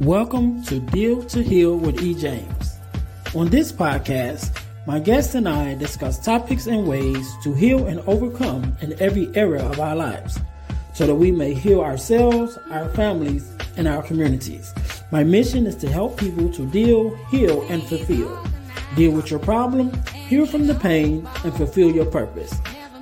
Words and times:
Welcome 0.00 0.64
to 0.64 0.80
Deal 0.80 1.22
to 1.24 1.42
Heal 1.42 1.76
with 1.76 2.02
E. 2.02 2.14
James. 2.14 2.78
On 3.34 3.50
this 3.50 3.70
podcast, 3.70 4.58
my 4.86 4.98
guests 4.98 5.34
and 5.34 5.46
I 5.46 5.74
discuss 5.74 6.18
topics 6.18 6.66
and 6.66 6.88
ways 6.88 7.30
to 7.42 7.52
heal 7.52 7.86
and 7.86 8.00
overcome 8.08 8.74
in 8.80 8.98
every 8.98 9.28
area 9.36 9.62
of 9.62 9.78
our 9.78 9.94
lives 9.94 10.40
so 10.94 11.06
that 11.06 11.16
we 11.16 11.30
may 11.30 11.52
heal 11.52 11.82
ourselves, 11.82 12.58
our 12.70 12.88
families, 12.94 13.54
and 13.76 13.86
our 13.86 14.02
communities. 14.02 14.72
My 15.10 15.22
mission 15.22 15.66
is 15.66 15.76
to 15.76 15.88
help 15.90 16.18
people 16.18 16.50
to 16.50 16.66
deal, 16.70 17.14
heal, 17.26 17.60
and 17.68 17.82
fulfill. 17.82 18.42
Deal 18.96 19.12
with 19.12 19.30
your 19.30 19.40
problem, 19.40 19.92
heal 20.28 20.46
from 20.46 20.66
the 20.66 20.76
pain, 20.76 21.28
and 21.44 21.54
fulfill 21.54 21.90
your 21.90 22.06
purpose. 22.06 22.54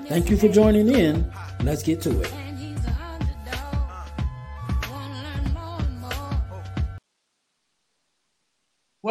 Thank 0.09 0.31
you 0.31 0.37
for 0.37 0.49
joining 0.49 0.89
in. 0.89 1.33
Let's 1.63 1.85
get 1.85 2.01
to 2.03 2.21
it. 2.23 2.48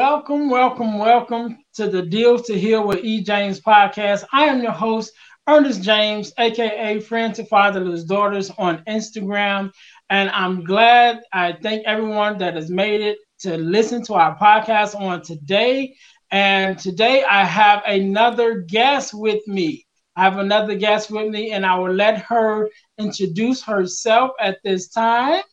Welcome, 0.10 0.50
welcome, 0.50 0.98
welcome 1.00 1.58
to 1.74 1.90
the 1.90 2.02
Deal 2.02 2.40
to 2.40 2.58
Heal 2.58 2.88
with 2.88 3.04
E. 3.04 3.22
James 3.22 3.60
podcast. 3.60 4.24
I 4.32 4.46
am 4.46 4.64
your 4.64 4.72
host, 4.72 5.12
Earnest 5.50 5.84
James, 5.84 6.32
aka 6.40 7.02
Friend 7.02 7.36
to 7.36 7.44
Fatherless 7.44 8.06
Daughters 8.06 8.50
on 8.58 8.86
Instagram. 8.88 9.70
And 10.10 10.30
I'm 10.30 10.64
glad 10.64 11.20
I 11.34 11.58
thank 11.62 11.86
everyone 11.86 12.38
that 12.38 12.56
has 12.56 12.70
made 12.70 13.02
it 13.02 13.18
to 13.40 13.58
listen 13.58 14.02
to 14.06 14.14
our 14.14 14.38
podcast 14.38 14.96
on 14.96 15.24
today. 15.24 15.94
And 16.32 16.80
today 16.80 17.26
I 17.30 17.44
have 17.44 17.84
another 17.86 18.62
guest 18.62 19.14
with 19.14 19.46
me. 19.46 19.86
I 20.16 20.24
have 20.24 20.38
another 20.38 20.76
guest 20.76 21.12
with 21.12 21.28
me, 21.28 21.52
and 21.52 21.66
I 21.66 21.78
will 21.78 21.94
let 21.94 22.20
her 22.20 22.70
introduce 22.98 23.62
herself 23.62 24.32
at 24.40 24.60
this 24.64 24.88
time. 24.88 25.44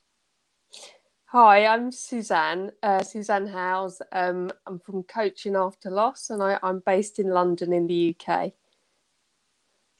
Hi, 1.36 1.66
I'm 1.66 1.90
Suzanne, 1.90 2.70
uh, 2.80 3.02
Suzanne 3.02 3.48
Howes. 3.48 4.00
Um, 4.12 4.52
I'm 4.68 4.78
from 4.78 5.02
Coaching 5.02 5.56
After 5.56 5.90
Loss 5.90 6.30
and 6.30 6.40
I, 6.40 6.60
am 6.62 6.80
based 6.86 7.18
in 7.18 7.26
London 7.26 7.72
in 7.72 7.88
the 7.88 8.14
UK. 8.14 8.52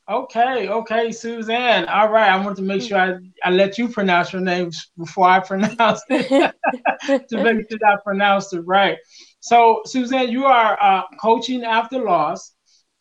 Okay, 0.09 0.69
okay, 0.69 1.11
Suzanne. 1.11 1.87
All 1.87 2.13
right, 2.13 2.31
I 2.31 2.37
want 2.37 2.57
to 2.59 2.63
make 2.63 2.83
sure 2.83 2.99
I, 2.99 3.17
I 3.43 3.51
let 3.51 3.79
you 3.79 3.89
pronounce 3.89 4.33
your 4.33 4.43
name 4.43 4.71
before 4.97 5.27
I 5.27 5.41
pronounce 5.51 6.03
it 6.09 6.55
to 7.29 7.43
make 7.43 7.69
sure 7.69 7.85
I 7.85 7.97
pronounce 8.05 8.53
it 8.53 8.61
right. 8.61 8.99
So, 9.41 9.81
Suzanne, 9.87 10.29
you 10.29 10.45
are 10.45 10.81
uh, 10.81 11.03
Coaching 11.21 11.65
After 11.65 11.99
Loss. 11.99 12.53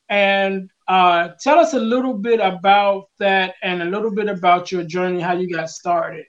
And 0.09 0.71
uh, 0.87 1.29
tell 1.39 1.59
us 1.59 1.75
a 1.75 1.79
little 1.79 2.15
bit 2.15 2.39
about 2.39 3.09
that 3.19 3.53
and 3.61 3.83
a 3.83 3.85
little 3.85 4.11
bit 4.11 4.27
about 4.27 4.71
your 4.71 4.85
journey, 4.85 5.21
how 5.21 5.33
you 5.33 5.55
got 5.55 5.69
started. 5.69 6.25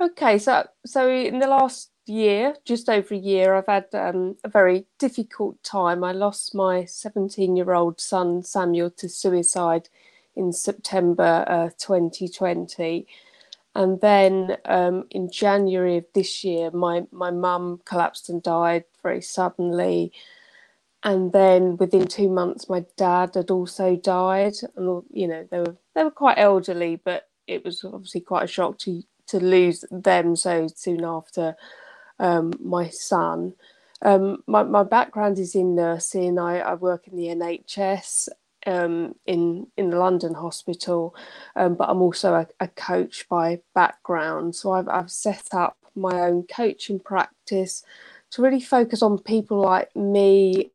Okay, 0.00 0.38
so 0.38 0.66
so 0.84 1.08
in 1.08 1.38
the 1.38 1.46
last 1.46 1.90
year, 2.06 2.56
just 2.64 2.88
over 2.88 3.14
a 3.14 3.18
year, 3.18 3.54
I've 3.54 3.66
had 3.66 3.86
um, 3.94 4.36
a 4.44 4.48
very 4.48 4.86
difficult 4.98 5.62
time. 5.62 6.04
I 6.04 6.12
lost 6.12 6.54
my 6.54 6.84
17 6.84 7.56
year 7.56 7.72
old 7.72 8.00
son 8.00 8.42
Samuel 8.42 8.90
to 8.90 9.08
suicide 9.08 9.88
in 10.36 10.52
September 10.52 11.44
uh, 11.46 11.70
2020. 11.78 13.06
And 13.76 14.00
then 14.00 14.56
um, 14.66 15.06
in 15.10 15.30
January 15.30 15.98
of 15.98 16.04
this 16.14 16.44
year, 16.44 16.70
my, 16.70 17.04
my 17.10 17.30
mum 17.30 17.80
collapsed 17.84 18.28
and 18.28 18.42
died 18.42 18.84
very 19.02 19.20
suddenly. 19.20 20.12
And 21.02 21.32
then 21.32 21.76
within 21.76 22.06
two 22.06 22.30
months, 22.30 22.68
my 22.68 22.84
dad 22.96 23.34
had 23.34 23.50
also 23.50 23.96
died. 23.96 24.54
And, 24.76 25.02
you 25.10 25.26
know, 25.26 25.46
they 25.50 25.58
were, 25.58 25.76
they 25.94 26.04
were 26.04 26.10
quite 26.10 26.38
elderly, 26.38 26.96
but 26.96 27.28
it 27.46 27.64
was 27.64 27.84
obviously 27.84 28.20
quite 28.20 28.44
a 28.44 28.48
shock 28.48 28.78
to 28.78 29.02
to 29.28 29.40
lose 29.40 29.84
them 29.90 30.36
so 30.36 30.66
soon 30.74 31.04
after 31.04 31.56
um, 32.18 32.52
my 32.60 32.88
son. 32.88 33.54
Um, 34.02 34.42
my, 34.46 34.62
my 34.62 34.82
background 34.82 35.38
is 35.38 35.54
in 35.54 35.74
nursing. 35.74 36.38
I, 36.38 36.60
I 36.60 36.74
work 36.74 37.08
in 37.08 37.16
the 37.16 37.28
NHS 37.28 38.28
um, 38.66 39.14
in 39.26 39.66
in 39.76 39.90
the 39.90 39.98
London 39.98 40.34
hospital, 40.34 41.14
um, 41.56 41.74
but 41.74 41.88
I'm 41.88 42.00
also 42.00 42.34
a, 42.34 42.46
a, 42.60 42.68
coach 42.68 43.28
by 43.28 43.60
background. 43.74 44.56
So 44.56 44.72
I've, 44.72 44.88
I've 44.88 45.10
set 45.10 45.48
up 45.52 45.76
my 45.94 46.22
own 46.22 46.44
coaching 46.44 46.98
practice 46.98 47.82
to 48.30 48.42
really 48.42 48.60
focus 48.60 49.02
on 49.02 49.18
people 49.18 49.60
like 49.60 49.94
me 49.94 50.70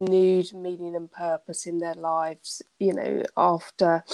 Need 0.00 0.54
meaning, 0.54 0.94
and 0.94 1.10
purpose 1.10 1.66
in 1.66 1.78
their 1.78 1.94
lives, 1.94 2.62
you 2.78 2.92
know, 2.92 3.22
after 3.36 4.04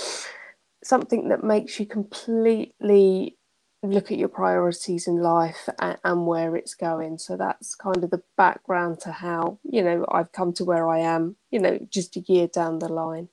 something 0.83 1.28
that 1.28 1.45
makes 1.45 1.78
you 1.78 1.87
completely 1.87 3.37
look 3.83 4.11
at 4.11 4.19
your 4.19 4.28
priorities 4.28 5.06
in 5.06 5.17
life 5.17 5.69
and, 5.81 5.99
and, 6.05 6.27
where 6.27 6.56
it's 6.56 6.75
going. 6.75 7.19
So 7.19 7.37
that's 7.37 7.75
kind 7.75 8.03
of 8.03 8.11
the 8.11 8.23
background 8.37 9.00
to 9.00 9.12
how, 9.12 9.59
you 9.62 9.83
know, 9.83 10.06
I've 10.11 10.33
come 10.33 10.53
to 10.55 10.65
where 10.65 10.89
I 10.89 11.00
am, 11.00 11.37
you 11.50 11.59
know, 11.59 11.78
just 11.91 12.17
a 12.17 12.21
year 12.21 12.47
down 12.47 12.78
the 12.78 12.89
line. 12.89 13.28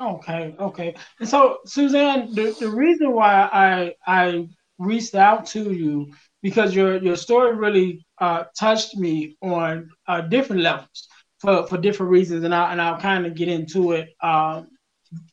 Okay, 0.00 0.54
okay. 0.60 0.94
And 1.18 1.28
so 1.28 1.58
Suzanne, 1.64 2.32
the, 2.32 2.54
the 2.58 2.70
reason 2.70 3.12
why 3.12 3.48
I 3.52 3.94
I 4.06 4.48
reached 4.78 5.14
out 5.14 5.46
to 5.46 5.72
you 5.72 6.12
because 6.42 6.74
your 6.74 7.02
your 7.02 7.16
story 7.16 7.54
really 7.56 8.06
uh, 8.20 8.44
touched 8.58 8.96
me 8.96 9.36
on 9.42 9.90
uh, 10.06 10.22
different 10.22 10.62
levels 10.62 11.08
for, 11.40 11.66
for 11.66 11.78
different 11.78 12.12
reasons, 12.12 12.44
and 12.44 12.54
I 12.54 12.72
and 12.72 12.80
I'll 12.80 13.00
kind 13.00 13.26
of 13.26 13.34
get 13.34 13.48
into 13.48 13.92
it, 13.92 14.10
um, 14.22 14.68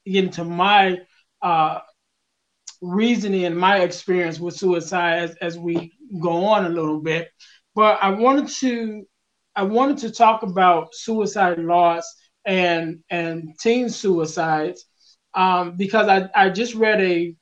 get 0.06 0.26
into 0.26 0.44
my 0.44 1.00
uh, 1.42 1.80
reasoning 2.82 3.46
and 3.46 3.58
my 3.58 3.80
experience 3.80 4.40
with 4.40 4.56
suicide 4.56 5.20
as, 5.20 5.36
as 5.42 5.58
we 5.58 5.94
go 6.22 6.46
on 6.46 6.66
a 6.66 6.70
little 6.70 7.00
bit. 7.00 7.30
But 7.74 8.00
I 8.02 8.10
wanted 8.10 8.48
to 8.48 9.06
I 9.56 9.64
wanted 9.64 9.98
to 10.00 10.12
talk 10.12 10.44
about 10.44 10.94
suicide 10.94 11.60
loss 11.60 12.04
and 12.46 13.00
and 13.10 13.50
teen 13.60 13.90
suicides 13.90 14.86
um, 15.34 15.76
because 15.78 16.08
I, 16.08 16.30
I 16.36 16.50
just 16.50 16.76
read 16.76 17.02
a 17.02 17.36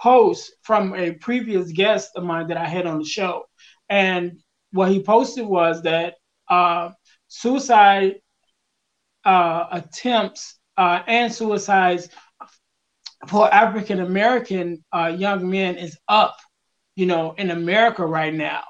post 0.00 0.52
from 0.62 0.94
a 0.94 1.12
previous 1.12 1.70
guest 1.72 2.10
of 2.16 2.24
mine 2.24 2.48
that 2.48 2.56
I 2.56 2.66
had 2.66 2.86
on 2.86 2.98
the 2.98 3.04
show. 3.04 3.44
And 3.88 4.40
what 4.72 4.90
he 4.90 5.02
posted 5.02 5.44
was 5.46 5.82
that 5.82 6.14
uh, 6.48 6.90
suicide 7.28 8.16
uh, 9.24 9.66
attempts 9.70 10.58
uh, 10.76 11.02
and 11.06 11.32
suicides 11.32 12.08
for 13.28 13.52
African 13.52 14.00
American 14.00 14.82
uh, 14.92 15.14
young 15.16 15.48
men 15.50 15.76
is 15.76 15.98
up, 16.08 16.36
you 16.96 17.06
know, 17.06 17.34
in 17.36 17.50
America 17.50 18.04
right 18.06 18.32
now. 18.32 18.62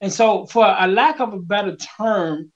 And 0.00 0.12
so, 0.12 0.46
for 0.46 0.64
a 0.78 0.86
lack 0.86 1.20
of 1.20 1.32
a 1.32 1.40
better 1.40 1.76
term, 1.76 2.52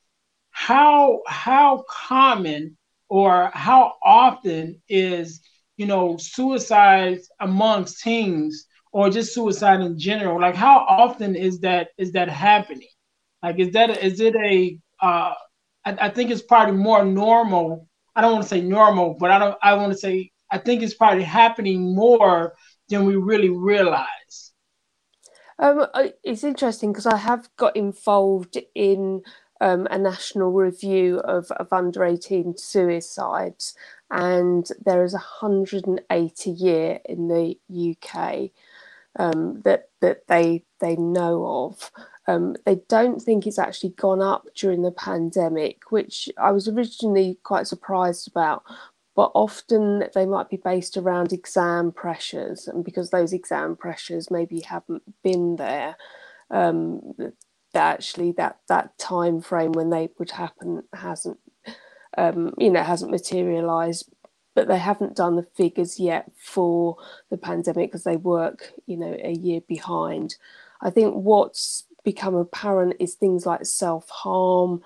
how 0.50 1.22
how 1.26 1.84
common 1.88 2.76
or 3.08 3.50
how 3.52 3.94
often 4.04 4.80
is 4.88 5.40
you 5.80 5.86
know, 5.86 6.18
suicides 6.18 7.30
amongst 7.40 8.02
teens 8.02 8.66
or 8.92 9.08
just 9.08 9.32
suicide 9.32 9.80
in 9.80 9.98
general? 9.98 10.38
Like, 10.38 10.54
how 10.54 10.80
often 10.86 11.34
is 11.34 11.60
that 11.60 11.88
is 11.96 12.12
that 12.12 12.28
happening? 12.28 12.92
Like, 13.42 13.58
is 13.58 13.72
that 13.72 13.88
is 14.04 14.20
it 14.20 14.36
a? 14.36 14.78
Uh, 15.00 15.32
I, 15.86 15.96
I 16.06 16.08
think 16.10 16.30
it's 16.30 16.42
probably 16.42 16.76
more 16.76 17.02
normal. 17.02 17.88
I 18.14 18.20
don't 18.20 18.32
want 18.32 18.42
to 18.42 18.48
say 18.50 18.60
normal, 18.60 19.16
but 19.18 19.30
I 19.30 19.38
don't. 19.38 19.56
I 19.62 19.72
want 19.72 19.90
to 19.92 19.98
say 19.98 20.30
I 20.50 20.58
think 20.58 20.82
it's 20.82 20.92
probably 20.92 21.24
happening 21.24 21.94
more 21.94 22.52
than 22.90 23.06
we 23.06 23.16
really 23.16 23.48
realize. 23.48 24.52
Um, 25.58 25.86
it's 26.22 26.44
interesting 26.44 26.92
because 26.92 27.06
I 27.06 27.16
have 27.16 27.48
got 27.56 27.74
involved 27.74 28.58
in 28.74 29.22
um, 29.60 29.86
a 29.90 29.98
national 29.98 30.52
review 30.52 31.18
of, 31.20 31.50
of 31.52 31.72
under 31.72 32.04
18 32.04 32.56
suicides 32.56 33.74
and 34.10 34.68
there 34.84 35.04
is 35.04 35.12
180 35.12 36.50
a 36.50 36.52
year 36.52 37.00
in 37.04 37.28
the 37.28 37.56
UK 37.70 38.50
um, 39.16 39.60
that 39.62 39.88
that 40.00 40.26
they 40.28 40.64
they 40.80 40.96
know 40.96 41.66
of. 41.66 41.90
Um, 42.26 42.56
they 42.64 42.76
don't 42.88 43.20
think 43.20 43.46
it's 43.46 43.58
actually 43.58 43.90
gone 43.90 44.20
up 44.20 44.46
during 44.54 44.82
the 44.82 44.92
pandemic, 44.92 45.90
which 45.90 46.28
I 46.38 46.52
was 46.52 46.68
originally 46.68 47.38
quite 47.42 47.66
surprised 47.66 48.28
about. 48.28 48.62
But 49.16 49.32
often 49.34 50.04
they 50.14 50.24
might 50.24 50.48
be 50.48 50.56
based 50.56 50.96
around 50.96 51.32
exam 51.32 51.92
pressures, 51.92 52.68
and 52.68 52.84
because 52.84 53.10
those 53.10 53.32
exam 53.32 53.76
pressures 53.76 54.30
maybe 54.30 54.60
haven't 54.60 55.02
been 55.22 55.56
there, 55.56 55.96
um, 56.50 57.14
that 57.72 57.94
actually 57.94 58.32
that 58.32 58.58
that 58.68 58.96
time 58.98 59.40
frame 59.40 59.72
when 59.72 59.90
they 59.90 60.08
would 60.18 60.30
happen 60.30 60.82
hasn't 60.92 61.38
um, 62.18 62.54
you 62.58 62.70
know, 62.70 62.82
hasn't 62.82 63.10
materialised, 63.10 64.12
but 64.54 64.68
they 64.68 64.78
haven't 64.78 65.16
done 65.16 65.36
the 65.36 65.46
figures 65.56 65.98
yet 65.98 66.30
for 66.36 66.96
the 67.30 67.36
pandemic 67.36 67.90
because 67.90 68.04
they 68.04 68.16
work, 68.16 68.72
you 68.86 68.96
know, 68.96 69.16
a 69.22 69.32
year 69.32 69.60
behind. 69.66 70.36
I 70.80 70.90
think 70.90 71.14
what's 71.14 71.84
become 72.04 72.34
apparent 72.34 72.96
is 72.98 73.14
things 73.14 73.46
like 73.46 73.64
self 73.64 74.08
harm, 74.08 74.82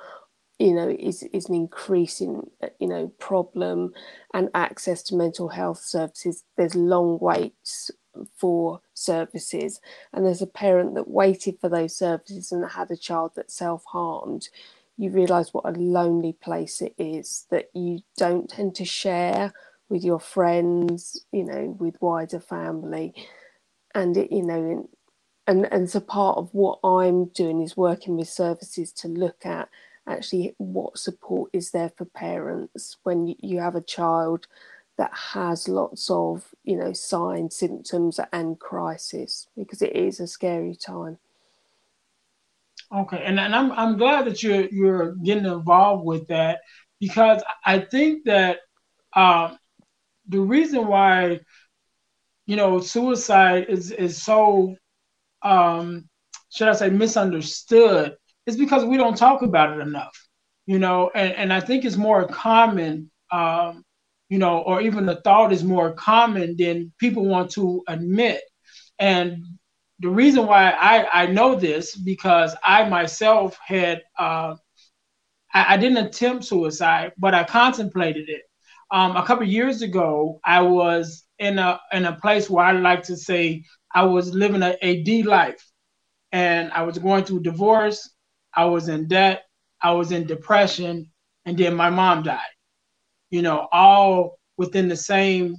you 0.61 0.73
know 0.73 0.89
is 0.89 1.25
is 1.33 1.49
an 1.49 1.55
increasing 1.55 2.49
you 2.79 2.87
know 2.87 3.09
problem 3.19 3.93
and 4.35 4.49
access 4.55 5.03
to 5.03 5.17
mental 5.17 5.49
health 5.49 5.81
services 5.81 6.45
there's 6.57 6.77
long 6.77 7.19
waits 7.21 7.91
for 8.37 8.81
services 8.95 9.81
and 10.13 10.25
there's 10.25 10.43
a 10.43 10.47
parent 10.47 10.95
that 10.95 11.09
waited 11.09 11.59
for 11.61 11.69
those 11.69 11.97
services 11.97 12.53
and 12.53 12.69
had 12.71 12.91
a 12.91 12.97
child 12.97 13.33
that 13.37 13.51
self-harmed. 13.51 14.49
You 14.97 15.11
realize 15.11 15.53
what 15.53 15.67
a 15.67 15.79
lonely 15.79 16.35
place 16.35 16.81
it 16.81 16.95
is 16.99 17.47
that 17.51 17.71
you 17.75 18.01
don't 18.17 18.49
tend 18.49 18.75
to 18.77 18.85
share 18.85 19.53
with 19.89 20.05
your 20.05 20.21
friends 20.21 21.25
you 21.33 21.45
know 21.45 21.77
with 21.79 22.01
wider 22.01 22.41
family. 22.41 23.15
And 23.95 24.17
it 24.17 24.33
you 24.33 24.43
know 24.43 24.89
and 25.47 25.71
and 25.73 25.89
so 25.89 26.01
part 26.01 26.39
of 26.39 26.49
what 26.53 26.79
i'm 26.85 27.27
doing 27.27 27.61
is 27.61 27.77
working 27.77 28.17
with 28.17 28.29
services 28.29 28.93
to 28.93 29.09
look 29.09 29.45
at 29.45 29.69
actually 30.07 30.55
what 30.59 30.99
support 30.99 31.51
is 31.53 31.71
there 31.71 31.91
for 31.97 32.05
parents 32.05 32.97
when 33.05 33.35
you 33.41 33.59
have 33.59 33.75
a 33.75 33.81
child 33.81 34.47
that 34.97 35.13
has 35.15 35.69
lots 35.69 36.11
of 36.11 36.47
you 36.63 36.77
know 36.77 36.93
signs 36.93 37.57
symptoms 37.57 38.21
and 38.33 38.59
crisis 38.59 39.49
because 39.57 39.83
it 39.83 39.95
is 39.95 40.21
a 40.21 40.27
scary 40.27 40.75
time. 40.75 41.19
Okay 42.95 43.23
and, 43.25 43.41
and 43.41 43.57
i'm 43.57 43.73
i'm 43.73 43.97
glad 43.97 44.27
that 44.27 44.43
you're 44.43 44.67
you're 44.67 45.15
getting 45.17 45.47
involved 45.47 46.05
with 46.05 46.29
that 46.29 46.61
because 47.01 47.43
i 47.65 47.79
think 47.79 48.25
that 48.25 48.59
um, 49.15 49.59
the 50.29 50.41
reason 50.41 50.87
why 50.87 51.41
you 52.47 52.57
know 52.57 52.81
suicide 52.81 53.67
is 53.69 53.91
is 53.91 54.23
so 54.23 54.75
um 55.43 56.09
should 56.51 56.69
i 56.69 56.73
say 56.73 56.91
misunderstood 56.91 58.17
is 58.47 58.57
because 58.57 58.85
we 58.85 58.97
don't 58.97 59.17
talk 59.17 59.43
about 59.43 59.77
it 59.77 59.81
enough 59.81 60.29
you 60.67 60.79
know 60.79 61.11
and, 61.15 61.33
and 61.35 61.53
i 61.53 61.61
think 61.61 61.85
it's 61.85 61.97
more 61.97 62.27
common 62.27 63.11
um 63.33 63.84
you 64.29 64.39
know 64.39 64.59
or 64.61 64.81
even 64.81 65.07
the 65.07 65.17
thought 65.23 65.53
is 65.53 65.65
more 65.65 65.93
common 65.95 66.57
than 66.57 66.93
people 66.99 67.25
want 67.27 67.51
to 67.51 67.83
admit 67.89 68.41
and 68.99 69.39
the 70.01 70.09
reason 70.09 70.47
why 70.47 70.71
i 70.73 71.23
i 71.23 71.27
know 71.27 71.55
this 71.55 71.97
because 71.97 72.55
i 72.65 72.89
myself 72.89 73.59
had 73.67 74.03
uh 74.19 74.55
I, 75.53 75.75
I 75.75 75.77
didn't 75.77 76.07
attempt 76.07 76.45
suicide 76.45 77.13
but 77.19 77.35
i 77.35 77.45
contemplated 77.45 78.29
it 78.29 78.43
um, 78.91 79.17
a 79.17 79.25
couple 79.25 79.47
years 79.47 79.83
ago, 79.83 80.41
I 80.45 80.63
was 80.63 81.25
in 81.39 81.59
a 81.59 81.81
in 81.93 82.05
a 82.05 82.17
place 82.21 82.49
where 82.49 82.65
I 82.65 82.73
like 82.73 83.03
to 83.05 83.17
say 83.17 83.65
I 83.95 84.05
was 84.05 84.35
living 84.35 84.63
a, 84.63 84.77
a 84.83 85.03
D 85.03 85.23
life, 85.25 85.65
and 86.33 86.71
I 86.73 86.83
was 86.83 86.99
going 86.99 87.25
through 87.25 87.43
divorce. 87.43 88.11
I 88.55 88.67
was 88.67 88.89
in 88.89 89.09
debt. 89.09 89.45
I 89.83 89.93
was 89.93 90.13
in 90.13 90.27
depression, 90.27 91.11
and 91.45 91.59
then 91.59 91.75
my 91.75 91.91
mom 91.91 92.23
died. 92.23 92.54
You 93.35 93.43
know, 93.43 93.61
all 93.73 94.39
within 94.63 94.87
the 94.89 95.01
same, 95.13 95.57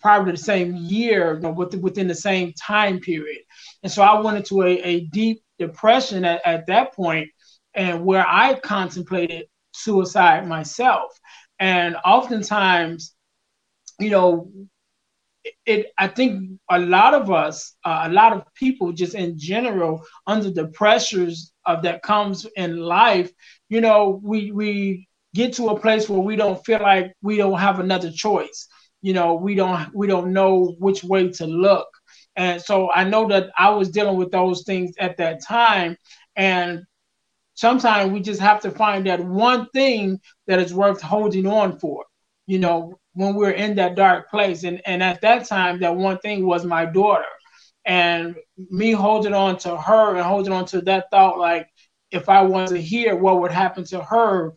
probably 0.00 0.32
the 0.32 0.38
same 0.52 0.70
year, 0.74 1.34
you 1.34 1.40
know, 1.40 1.52
within 1.86 2.08
the 2.08 2.20
same 2.28 2.48
time 2.54 2.96
period. 3.08 3.42
And 3.82 3.92
so 3.92 4.00
I 4.02 4.20
went 4.20 4.38
into 4.38 4.62
a, 4.62 4.72
a 4.92 4.94
deep 5.20 5.38
depression 5.58 6.24
at, 6.24 6.40
at 6.52 6.66
that 6.68 6.94
point, 6.94 7.28
and 7.74 8.04
where 8.08 8.26
I 8.26 8.54
contemplated 8.54 9.42
suicide 9.72 10.48
myself. 10.48 11.10
And 11.58 11.96
oftentimes, 12.04 13.14
you 14.04 14.10
know, 14.14 14.50
it 15.66 15.80
I 16.04 16.08
think 16.08 16.58
a 16.70 16.78
lot 16.78 17.12
of 17.20 17.30
us, 17.30 17.76
uh, 17.84 18.04
a 18.08 18.12
lot 18.20 18.32
of 18.32 18.42
people 18.54 18.92
just 18.92 19.14
in 19.14 19.38
general, 19.38 20.02
under 20.26 20.50
the 20.50 20.68
pressures 20.68 21.52
of 21.66 21.82
that 21.82 22.02
comes 22.02 22.46
in 22.56 22.70
life, 22.78 23.30
you 23.68 23.80
know, 23.82 24.20
we 24.22 24.52
we 24.60 25.08
get 25.34 25.54
to 25.54 25.68
a 25.68 25.80
place 25.80 26.08
where 26.08 26.20
we 26.20 26.36
don't 26.36 26.64
feel 26.64 26.80
like 26.80 27.12
we 27.22 27.36
don't 27.36 27.58
have 27.58 27.80
another 27.80 28.10
choice. 28.10 28.68
You 29.02 29.12
know, 29.12 29.34
we 29.34 29.54
don't 29.54 29.94
we 29.94 30.06
don't 30.06 30.32
know 30.32 30.74
which 30.78 31.04
way 31.04 31.30
to 31.32 31.46
look. 31.46 31.88
And 32.36 32.60
so 32.62 32.90
I 32.92 33.04
know 33.04 33.28
that 33.28 33.50
I 33.58 33.70
was 33.70 33.90
dealing 33.90 34.16
with 34.16 34.30
those 34.32 34.62
things 34.64 34.94
at 34.98 35.18
that 35.18 35.42
time. 35.44 35.96
And 36.36 36.84
sometimes 37.54 38.12
we 38.12 38.20
just 38.20 38.40
have 38.40 38.60
to 38.60 38.70
find 38.70 39.06
that 39.06 39.20
one 39.20 39.68
thing 39.70 40.20
that 40.46 40.58
is 40.58 40.74
worth 40.74 41.00
holding 41.00 41.46
on 41.46 41.78
for 41.78 42.04
you 42.46 42.58
know 42.58 42.98
when 43.14 43.34
we're 43.34 43.50
in 43.50 43.76
that 43.76 43.96
dark 43.96 44.28
place 44.30 44.64
and 44.64 44.80
and 44.86 45.02
at 45.02 45.20
that 45.22 45.46
time 45.46 45.80
that 45.80 45.96
one 45.96 46.18
thing 46.18 46.46
was 46.46 46.64
my 46.64 46.84
daughter 46.84 47.24
and 47.84 48.36
me 48.70 48.92
holding 48.92 49.34
on 49.34 49.56
to 49.56 49.76
her 49.76 50.16
and 50.16 50.24
holding 50.24 50.52
on 50.52 50.64
to 50.64 50.80
that 50.82 51.06
thought 51.10 51.38
like 51.38 51.68
if 52.10 52.28
i 52.28 52.42
wasn't 52.42 52.80
here 52.80 53.16
what 53.16 53.40
would 53.40 53.52
happen 53.52 53.84
to 53.84 54.02
her 54.02 54.52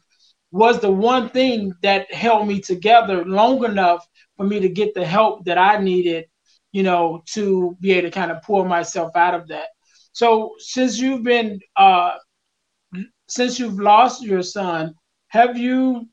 was 0.52 0.80
the 0.80 0.92
one 0.92 1.30
thing 1.30 1.74
that 1.84 2.12
held 2.14 2.48
me 2.48 2.60
together 2.60 3.26
long 3.26 3.64
enough 3.66 4.06
for 4.38 4.46
me 4.46 4.60
to 4.60 4.70
get 4.70 4.94
the 4.94 5.06
help 5.06 5.46
that 5.46 5.58
i 5.58 5.78
needed 5.78 6.26
you 6.72 6.84
know 6.84 7.22
to 7.26 7.78
be 7.82 7.92
able 7.92 8.08
to 8.08 8.12
kind 8.12 8.32
of 8.32 8.42
pull 8.44 8.64
myself 8.66 9.16
out 9.16 9.34
of 9.34 9.48
that 9.48 9.68
so 10.18 10.56
since 10.58 10.98
you've 10.98 11.24
been 11.24 11.60
uh, 11.76 12.18
since 13.28 13.60
you've 13.60 13.80
lost 13.80 14.24
your 14.24 14.42
son, 14.42 14.96
have 15.28 15.58
you 15.58 16.08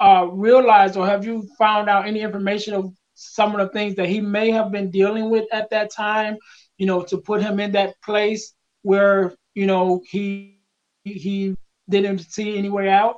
uh, 0.00 0.26
realized 0.30 0.96
or 0.96 1.06
have 1.06 1.24
you 1.24 1.48
found 1.56 1.88
out 1.88 2.06
any 2.06 2.20
information 2.20 2.74
of 2.74 2.92
some 3.14 3.54
of 3.54 3.60
the 3.60 3.72
things 3.72 3.94
that 3.94 4.08
he 4.08 4.20
may 4.20 4.50
have 4.50 4.72
been 4.72 4.90
dealing 4.90 5.30
with 5.30 5.44
at 5.52 5.70
that 5.70 5.92
time? 5.92 6.36
You 6.78 6.86
know, 6.86 7.02
to 7.02 7.18
put 7.18 7.42
him 7.42 7.60
in 7.60 7.72
that 7.72 7.94
place 8.02 8.52
where 8.82 9.34
you 9.54 9.66
know 9.66 10.02
he 10.10 10.58
he 11.04 11.56
didn't 11.88 12.20
see 12.30 12.58
any 12.58 12.68
way 12.68 12.90
out. 12.90 13.16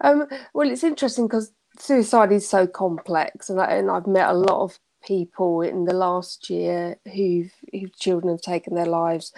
Um, 0.00 0.26
well, 0.54 0.70
it's 0.70 0.84
interesting 0.84 1.26
because 1.26 1.52
suicide 1.78 2.32
is 2.32 2.48
so 2.48 2.66
complex, 2.66 3.48
and, 3.48 3.60
I, 3.60 3.72
and 3.76 3.90
I've 3.90 4.06
met 4.06 4.28
a 4.28 4.34
lot 4.34 4.62
of 4.62 4.78
people 5.04 5.62
in 5.62 5.84
the 5.84 5.94
last 5.94 6.50
year 6.50 6.96
who've 7.04 7.52
whose 7.72 7.92
children 7.98 8.32
have 8.34 8.42
taken 8.42 8.74
their 8.74 8.86
lives 8.86 9.32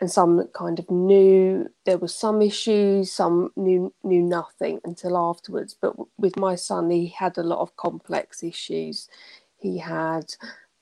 and 0.00 0.10
some 0.10 0.48
kind 0.54 0.78
of 0.78 0.90
knew 0.90 1.68
there 1.84 1.98
were 1.98 2.08
some 2.08 2.40
issues, 2.40 3.12
some 3.12 3.50
knew 3.56 3.92
knew 4.02 4.22
nothing 4.22 4.80
until 4.84 5.16
afterwards. 5.16 5.76
But 5.80 5.94
with 6.18 6.38
my 6.38 6.54
son, 6.54 6.90
he 6.90 7.08
had 7.08 7.36
a 7.36 7.42
lot 7.42 7.60
of 7.60 7.76
complex 7.76 8.42
issues. 8.42 9.08
He 9.56 9.78
had 9.78 10.34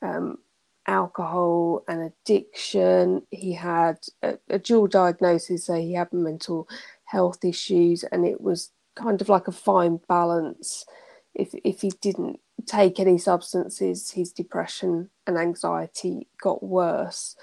um, 0.03 0.39
alcohol 0.88 1.85
and 1.88 2.12
addiction. 2.12 3.23
He 3.31 3.55
had 3.55 3.99
a, 4.23 4.38
a 4.50 4.58
dual 4.58 4.88
diagnosis, 4.88 5.67
so 5.67 5.75
he 5.75 5.94
had 5.94 6.12
mental 6.12 6.69
health 7.04 7.45
issues, 7.45 8.04
and 8.04 8.26
it 8.26 8.40
was 8.40 8.73
kind 8.97 9.21
of 9.21 9.28
like 9.28 9.49
a 9.49 9.52
fine 9.52 10.00
balance. 10.09 10.87
If 11.35 11.54
if 11.64 11.83
he 11.83 11.92
didn't 12.00 12.40
take 12.66 13.00
any 13.00 13.18
substances, 13.18 14.11
his 14.12 14.33
depression 14.33 15.11
and 15.26 15.38
anxiety 15.38 16.28
got 16.42 16.62
worse 16.64 17.37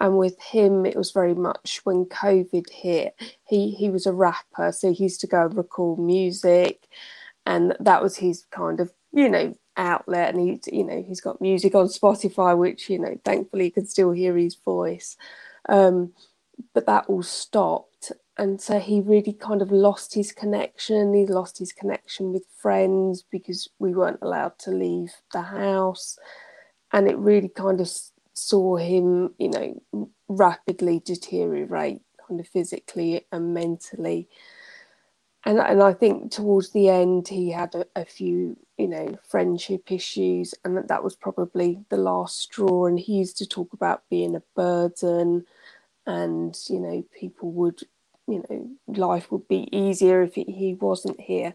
and 0.00 0.18
with 0.18 0.40
him 0.40 0.86
it 0.86 0.96
was 0.96 1.12
very 1.12 1.34
much 1.34 1.80
when 1.84 2.04
covid 2.06 2.68
hit 2.70 3.14
he 3.44 3.70
he 3.72 3.90
was 3.90 4.06
a 4.06 4.12
rapper 4.12 4.72
so 4.72 4.92
he 4.92 5.04
used 5.04 5.20
to 5.20 5.26
go 5.26 5.46
and 5.46 5.56
record 5.56 5.98
music 5.98 6.88
and 7.46 7.76
that 7.80 8.02
was 8.02 8.16
his 8.16 8.44
kind 8.50 8.80
of 8.80 8.92
you 9.12 9.28
know 9.28 9.54
outlet 9.76 10.34
and 10.34 10.40
he 10.40 10.76
you 10.76 10.84
know 10.84 11.04
he's 11.06 11.20
got 11.20 11.40
music 11.40 11.74
on 11.74 11.86
spotify 11.86 12.56
which 12.56 12.88
you 12.88 12.98
know 12.98 13.18
thankfully 13.24 13.66
you 13.66 13.72
can 13.72 13.86
still 13.86 14.12
hear 14.12 14.36
his 14.36 14.54
voice 14.54 15.16
um, 15.68 16.12
but 16.72 16.86
that 16.86 17.06
all 17.08 17.22
stopped 17.22 18.12
and 18.36 18.60
so 18.60 18.78
he 18.78 19.00
really 19.00 19.32
kind 19.32 19.62
of 19.62 19.72
lost 19.72 20.14
his 20.14 20.32
connection 20.32 21.12
he 21.14 21.26
lost 21.26 21.58
his 21.58 21.72
connection 21.72 22.32
with 22.32 22.44
friends 22.56 23.24
because 23.30 23.68
we 23.78 23.94
weren't 23.94 24.22
allowed 24.22 24.58
to 24.58 24.70
leave 24.70 25.12
the 25.32 25.42
house 25.42 26.18
and 26.92 27.08
it 27.08 27.18
really 27.18 27.48
kind 27.48 27.80
of 27.80 27.90
saw 28.34 28.76
him, 28.76 29.34
you 29.38 29.48
know, 29.48 30.08
rapidly 30.28 31.00
deteriorate 31.04 32.00
kind 32.26 32.40
of 32.40 32.46
physically 32.48 33.24
and 33.32 33.54
mentally. 33.54 34.28
And, 35.46 35.58
and 35.58 35.82
I 35.82 35.92
think 35.92 36.32
towards 36.32 36.70
the 36.70 36.88
end, 36.88 37.28
he 37.28 37.50
had 37.50 37.74
a, 37.74 37.86
a 37.94 38.04
few, 38.04 38.56
you 38.78 38.88
know, 38.88 39.18
friendship 39.28 39.92
issues, 39.92 40.54
and 40.64 40.76
that, 40.76 40.88
that 40.88 41.04
was 41.04 41.14
probably 41.14 41.84
the 41.90 41.98
last 41.98 42.40
straw. 42.40 42.86
And 42.86 42.98
he 42.98 43.14
used 43.14 43.36
to 43.38 43.46
talk 43.46 43.72
about 43.72 44.02
being 44.08 44.34
a 44.34 44.42
burden, 44.56 45.44
and, 46.06 46.58
you 46.68 46.80
know, 46.80 47.04
people 47.18 47.52
would, 47.52 47.80
you 48.26 48.42
know, 48.48 48.70
life 48.86 49.30
would 49.30 49.46
be 49.48 49.68
easier 49.76 50.22
if 50.22 50.34
he, 50.34 50.44
he 50.44 50.74
wasn't 50.74 51.20
here. 51.20 51.54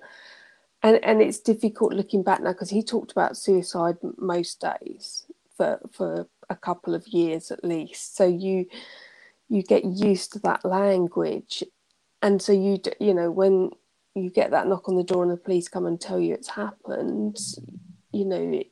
And, 0.83 1.03
and 1.03 1.21
it's 1.21 1.39
difficult 1.39 1.93
looking 1.93 2.23
back 2.23 2.41
now 2.41 2.51
because 2.53 2.69
he 2.69 2.83
talked 2.83 3.11
about 3.11 3.37
suicide 3.37 3.97
most 4.17 4.61
days 4.61 5.25
for, 5.57 5.79
for 5.91 6.27
a 6.49 6.55
couple 6.55 6.95
of 6.95 7.07
years 7.07 7.51
at 7.51 7.63
least 7.63 8.15
so 8.15 8.25
you 8.25 8.65
you 9.49 9.61
get 9.61 9.83
used 9.83 10.33
to 10.33 10.39
that 10.39 10.63
language 10.63 11.63
and 12.21 12.41
so 12.41 12.51
you 12.51 12.79
you 12.99 13.13
know 13.13 13.29
when 13.29 13.69
you 14.15 14.29
get 14.29 14.51
that 14.51 14.67
knock 14.67 14.89
on 14.89 14.95
the 14.95 15.03
door 15.03 15.23
and 15.23 15.31
the 15.31 15.37
police 15.37 15.67
come 15.67 15.85
and 15.85 15.99
tell 16.01 16.19
you 16.19 16.33
it's 16.33 16.49
happened 16.49 17.37
you 18.11 18.25
know 18.25 18.51
it, 18.51 18.67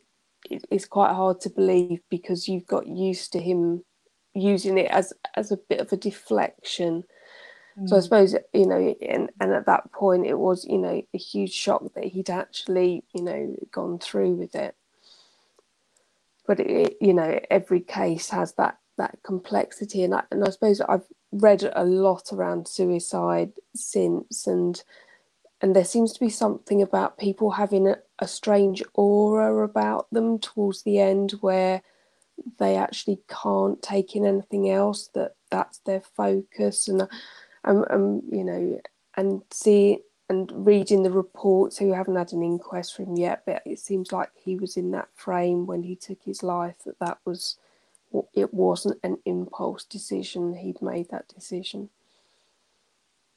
it, 0.49 0.65
it's 0.71 0.85
quite 0.85 1.13
hard 1.13 1.39
to 1.41 1.49
believe 1.49 1.99
because 2.09 2.47
you've 2.47 2.65
got 2.65 2.87
used 2.87 3.31
to 3.33 3.39
him 3.39 3.83
using 4.33 4.77
it 4.77 4.89
as 4.91 5.13
as 5.35 5.51
a 5.51 5.57
bit 5.57 5.79
of 5.79 5.91
a 5.91 5.97
deflection 5.97 7.03
So 7.85 7.95
I 7.95 7.99
mm. 7.99 8.03
suppose 8.03 8.35
you 8.53 8.65
know, 8.65 8.95
and, 9.07 9.29
and 9.39 9.53
at 9.53 9.67
that 9.67 9.91
point 9.91 10.25
it 10.25 10.37
was 10.37 10.65
you 10.65 10.79
know 10.79 11.01
a 11.13 11.17
huge 11.17 11.53
shock 11.53 11.83
that 11.93 12.05
he'd 12.05 12.29
actually 12.29 13.03
you 13.13 13.23
know 13.23 13.55
gone 13.71 13.99
through 13.99 14.33
with 14.33 14.55
it. 14.55 14.75
But 16.47 16.59
it, 16.59 16.97
you 16.99 17.13
know, 17.13 17.39
every 17.51 17.81
case 17.81 18.29
has 18.29 18.53
that 18.53 18.79
that 18.97 19.19
complexity, 19.23 20.03
and 20.03 20.15
I, 20.15 20.23
and 20.31 20.43
I 20.43 20.49
suppose 20.49 20.81
I've 20.81 21.05
read 21.31 21.69
a 21.75 21.83
lot 21.83 22.33
around 22.33 22.67
suicide 22.67 23.51
since, 23.75 24.47
and 24.47 24.81
and 25.61 25.75
there 25.75 25.85
seems 25.85 26.13
to 26.13 26.19
be 26.19 26.29
something 26.29 26.81
about 26.81 27.17
people 27.17 27.51
having 27.51 27.87
a, 27.87 27.97
a 28.19 28.27
strange 28.27 28.83
aura 28.93 29.63
about 29.63 30.07
them 30.11 30.39
towards 30.39 30.83
the 30.83 30.99
end 30.99 31.31
where 31.41 31.81
they 32.59 32.75
actually 32.75 33.19
can't 33.27 33.81
take 33.81 34.15
in 34.15 34.25
anything 34.25 34.69
else 34.69 35.09
that 35.15 35.35
that's 35.49 35.79
their 35.79 36.01
focus. 36.01 36.87
And 36.87 37.07
um, 37.63 37.85
um 37.89 38.21
you 38.31 38.43
know 38.43 38.79
and 39.15 39.41
see 39.51 39.99
and 40.29 40.51
reading 40.53 41.03
the 41.03 41.11
reports 41.11 41.77
who 41.77 41.93
haven't 41.93 42.17
had 42.17 42.33
an 42.33 42.43
inquest 42.43 42.95
from 42.95 43.15
yet 43.15 43.43
but 43.45 43.61
it 43.65 43.79
seems 43.79 44.11
like 44.11 44.29
he 44.35 44.55
was 44.55 44.75
in 44.75 44.91
that 44.91 45.07
frame 45.15 45.65
when 45.65 45.83
he 45.83 45.95
took 45.95 46.21
his 46.23 46.43
life 46.43 46.75
that 46.85 46.99
that 46.99 47.17
was 47.25 47.57
it 48.33 48.53
wasn't 48.53 48.97
an 49.03 49.17
impulse 49.25 49.83
decision. 49.83 50.55
He'd 50.55 50.81
made 50.81 51.09
that 51.09 51.27
decision. 51.27 51.89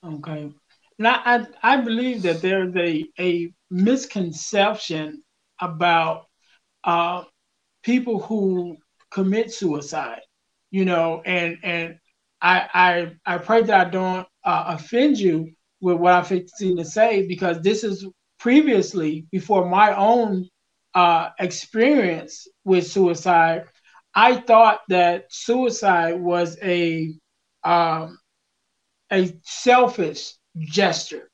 Okay 0.04 0.52
now 1.00 1.20
i 1.24 1.46
i 1.64 1.78
believe 1.78 2.22
that 2.22 2.42
there's 2.42 2.76
a 2.76 3.04
a 3.20 3.52
misconception 3.70 5.22
about 5.60 6.26
uh 6.84 7.24
people 7.82 8.20
who 8.20 8.76
commit 9.10 9.52
suicide, 9.52 10.22
you 10.70 10.86
know, 10.86 11.22
and 11.24 11.58
and 11.64 11.98
I 12.42 12.68
I 13.26 13.34
I 13.34 13.38
pray 13.38 13.62
that 13.62 13.88
I 13.88 13.90
don't 13.90 14.28
uh, 14.44 14.64
offend 14.68 15.18
you 15.18 15.52
with 15.80 15.98
what 15.98 16.14
I'm 16.14 16.24
fixing 16.24 16.76
to 16.78 16.84
say 16.84 17.26
because 17.26 17.62
this 17.62 17.84
is 17.84 18.06
previously 18.38 19.26
before 19.32 19.68
my 19.68 19.94
own 19.96 20.48
uh, 20.94 21.30
experience 21.40 22.48
with 22.64 22.86
suicide. 22.86 23.64
I 24.14 24.36
thought 24.40 24.80
that 24.88 25.26
suicide 25.30 26.20
was 26.20 26.58
a 26.62 27.14
um, 27.64 28.18
a 29.12 29.32
selfish 29.44 30.34
gesture, 30.58 31.30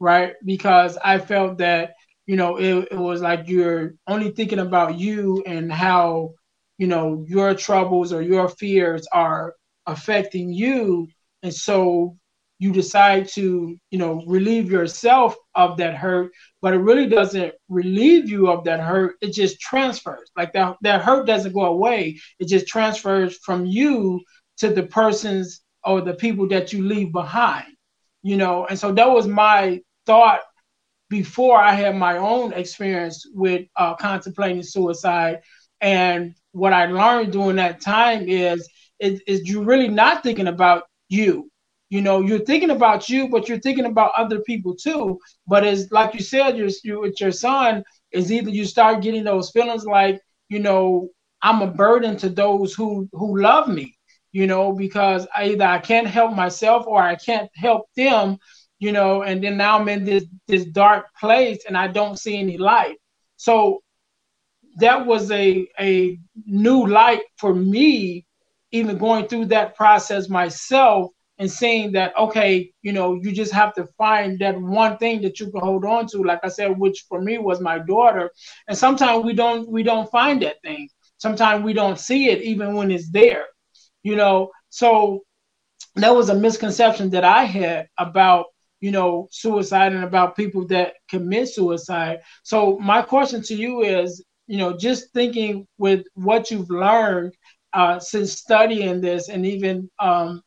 right? 0.00 0.34
Because 0.44 0.98
I 1.04 1.18
felt 1.18 1.58
that 1.58 1.94
you 2.26 2.36
know 2.36 2.56
it, 2.58 2.88
it 2.92 2.98
was 2.98 3.20
like 3.22 3.48
you're 3.48 3.94
only 4.06 4.30
thinking 4.30 4.58
about 4.60 4.98
you 4.98 5.42
and 5.46 5.72
how 5.72 6.34
you 6.78 6.86
know 6.86 7.24
your 7.28 7.54
troubles 7.54 8.12
or 8.12 8.22
your 8.22 8.48
fears 8.48 9.06
are 9.12 9.54
affecting 9.86 10.52
you. 10.52 11.08
And 11.42 11.54
so 11.54 12.16
you 12.58 12.72
decide 12.72 13.28
to 13.28 13.76
you 13.90 13.98
know 13.98 14.22
relieve 14.26 14.70
yourself 14.70 15.36
of 15.54 15.76
that 15.78 15.94
hurt 15.94 16.32
but 16.62 16.72
it 16.72 16.78
really 16.78 17.06
doesn't 17.06 17.52
relieve 17.68 18.30
you 18.30 18.48
of 18.50 18.64
that 18.64 18.80
hurt. 18.80 19.16
It 19.20 19.34
just 19.34 19.60
transfers. 19.60 20.30
Like 20.34 20.54
that 20.54 20.76
that 20.80 21.02
hurt 21.02 21.26
doesn't 21.26 21.52
go 21.52 21.66
away. 21.66 22.18
It 22.38 22.48
just 22.48 22.66
transfers 22.66 23.36
from 23.44 23.66
you 23.66 24.22
to 24.58 24.70
the 24.70 24.84
persons 24.84 25.60
or 25.84 26.00
the 26.00 26.14
people 26.14 26.48
that 26.48 26.72
you 26.72 26.82
leave 26.82 27.12
behind 27.12 27.73
you 28.24 28.36
know 28.36 28.66
and 28.66 28.78
so 28.80 28.92
that 28.92 29.10
was 29.10 29.28
my 29.28 29.80
thought 30.06 30.40
before 31.10 31.58
i 31.58 31.72
had 31.74 31.96
my 31.96 32.18
own 32.18 32.52
experience 32.54 33.26
with 33.34 33.66
uh, 33.76 33.94
contemplating 33.96 34.64
suicide 34.64 35.40
and 35.82 36.34
what 36.52 36.72
I 36.72 36.86
learned 36.86 37.32
during 37.32 37.56
that 37.56 37.80
time 37.80 38.28
is, 38.28 38.68
is, 39.00 39.20
is 39.26 39.48
you're 39.48 39.64
really 39.64 39.88
not 39.88 40.22
thinking 40.22 40.48
about 40.48 40.84
you. 41.10 41.50
You 41.90 42.02
know, 42.02 42.22
you're 42.22 42.44
thinking 42.44 42.70
about 42.70 43.08
you, 43.08 43.28
but 43.28 43.48
you're 43.48 43.60
thinking 43.60 43.84
about 43.84 44.12
other 44.16 44.40
people 44.40 44.74
too. 44.74 45.18
But 45.46 45.64
it's 45.64 45.92
like 45.92 46.14
you 46.14 46.20
said, 46.20 46.56
you're, 46.56 46.70
you 46.84 47.00
with 47.00 47.20
your 47.20 47.32
son, 47.32 47.84
is 48.12 48.32
either 48.32 48.50
you 48.50 48.64
start 48.64 49.02
getting 49.02 49.24
those 49.24 49.50
feelings 49.50 49.84
like, 49.84 50.20
you 50.48 50.60
know, 50.60 51.10
I'm 51.42 51.62
a 51.62 51.66
burden 51.66 52.16
to 52.18 52.30
those 52.30 52.74
who 52.74 53.08
who 53.12 53.40
love 53.40 53.68
me, 53.68 53.93
you 54.34 54.48
know, 54.48 54.72
because 54.72 55.28
either 55.36 55.64
I 55.64 55.78
can't 55.78 56.08
help 56.08 56.34
myself 56.34 56.88
or 56.88 57.00
I 57.00 57.14
can't 57.14 57.48
help 57.54 57.86
them, 57.94 58.38
you 58.80 58.90
know, 58.90 59.22
and 59.22 59.42
then 59.42 59.56
now 59.56 59.78
I'm 59.78 59.88
in 59.88 60.04
this 60.04 60.24
this 60.48 60.64
dark 60.64 61.06
place 61.20 61.60
and 61.68 61.78
I 61.78 61.86
don't 61.86 62.18
see 62.18 62.36
any 62.38 62.58
light. 62.58 62.96
So 63.36 63.84
that 64.78 65.06
was 65.06 65.30
a 65.30 65.68
a 65.78 66.18
new 66.46 66.84
light 66.84 67.22
for 67.36 67.54
me 67.54 68.26
even 68.72 68.98
going 68.98 69.28
through 69.28 69.44
that 69.46 69.76
process 69.76 70.28
myself 70.28 71.12
and 71.38 71.48
seeing 71.48 71.92
that 71.92 72.12
okay 72.18 72.72
you 72.82 72.92
know 72.92 73.14
you 73.14 73.30
just 73.30 73.52
have 73.52 73.72
to 73.74 73.86
find 73.96 74.40
that 74.40 74.60
one 74.60 74.96
thing 74.98 75.22
that 75.22 75.38
you 75.38 75.48
can 75.52 75.60
hold 75.60 75.84
on 75.84 76.08
to. 76.08 76.18
Like 76.24 76.40
i 76.42 76.48
said 76.48 76.76
which 76.76 77.04
for 77.08 77.20
me 77.22 77.38
was 77.38 77.60
my 77.60 77.78
daughter. 77.78 78.32
And 78.66 78.76
sometimes 78.76 79.24
we 79.24 79.32
don't 79.32 79.68
we 79.68 79.84
don't 79.84 80.10
find 80.10 80.42
that 80.42 80.60
thing. 80.62 80.88
Sometimes 81.18 81.62
we 81.64 81.72
don't 81.72 82.00
see 82.00 82.30
it 82.30 82.42
even 82.42 82.74
when 82.74 82.90
it's 82.90 83.10
there 83.12 83.46
you 84.04 84.16
know? 84.16 84.52
So 84.70 85.22
that 85.96 86.14
was 86.14 86.30
a 86.30 86.34
misconception 86.34 87.10
that 87.10 87.24
i 87.24 87.44
had 87.44 87.88
about 87.98 88.46
you 88.80 88.92
know 88.92 89.28
suicide 89.32 89.92
and 89.92 90.04
about 90.04 90.36
people 90.36 90.66
that 90.68 90.94
commit 91.08 91.48
suicide. 91.48 92.20
So 92.44 92.78
my 92.78 93.02
question 93.02 93.42
to 93.44 93.54
you 93.54 93.82
is 93.82 94.24
you 94.46 94.58
know, 94.58 94.76
just 94.76 95.12
thinking 95.12 95.66
with 95.78 96.04
what 96.14 96.50
you've 96.50 96.70
learned 96.70 97.34
uh, 97.72 97.98
since 97.98 98.32
studying 98.32 99.00
this, 99.00 99.28
and 99.28 99.46
even 99.46 99.90
um, 99.98 100.42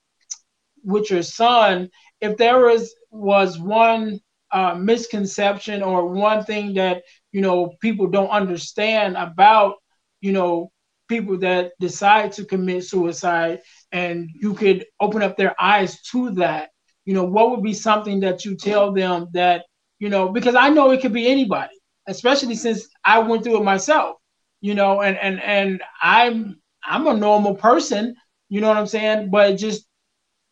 with 0.83 1.09
your 1.11 1.23
son, 1.23 1.89
if 2.21 2.37
there 2.37 2.59
was 2.59 2.93
was 3.11 3.59
one 3.59 4.19
uh, 4.51 4.75
misconception 4.75 5.81
or 5.81 6.07
one 6.07 6.43
thing 6.43 6.73
that 6.75 7.03
you 7.31 7.41
know 7.41 7.73
people 7.81 8.07
don't 8.07 8.29
understand 8.29 9.17
about 9.17 9.75
you 10.21 10.31
know 10.31 10.71
people 11.07 11.37
that 11.39 11.71
decide 11.79 12.31
to 12.33 12.45
commit 12.45 12.85
suicide, 12.85 13.61
and 13.91 14.29
you 14.33 14.53
could 14.53 14.85
open 14.99 15.21
up 15.23 15.37
their 15.37 15.55
eyes 15.61 16.01
to 16.11 16.31
that, 16.31 16.69
you 17.05 17.13
know, 17.13 17.23
what 17.23 17.51
would 17.51 17.63
be 17.63 17.73
something 17.73 18.19
that 18.21 18.45
you 18.45 18.55
tell 18.55 18.91
them 18.93 19.27
that 19.33 19.65
you 19.99 20.09
know 20.09 20.29
because 20.29 20.55
I 20.55 20.69
know 20.69 20.91
it 20.91 21.01
could 21.01 21.13
be 21.13 21.27
anybody 21.27 21.73
especially 22.07 22.55
since 22.55 22.87
I 23.03 23.19
went 23.19 23.43
through 23.43 23.57
it 23.57 23.63
myself, 23.63 24.17
you 24.61 24.73
know, 24.73 25.01
and 25.01 25.17
and 25.17 25.41
and 25.41 25.81
I'm 26.01 26.59
I'm 26.83 27.07
a 27.07 27.13
normal 27.13 27.55
person, 27.55 28.15
you 28.49 28.61
know 28.61 28.69
what 28.69 28.77
I'm 28.77 28.87
saying? 28.87 29.29
But 29.29 29.57
just 29.57 29.85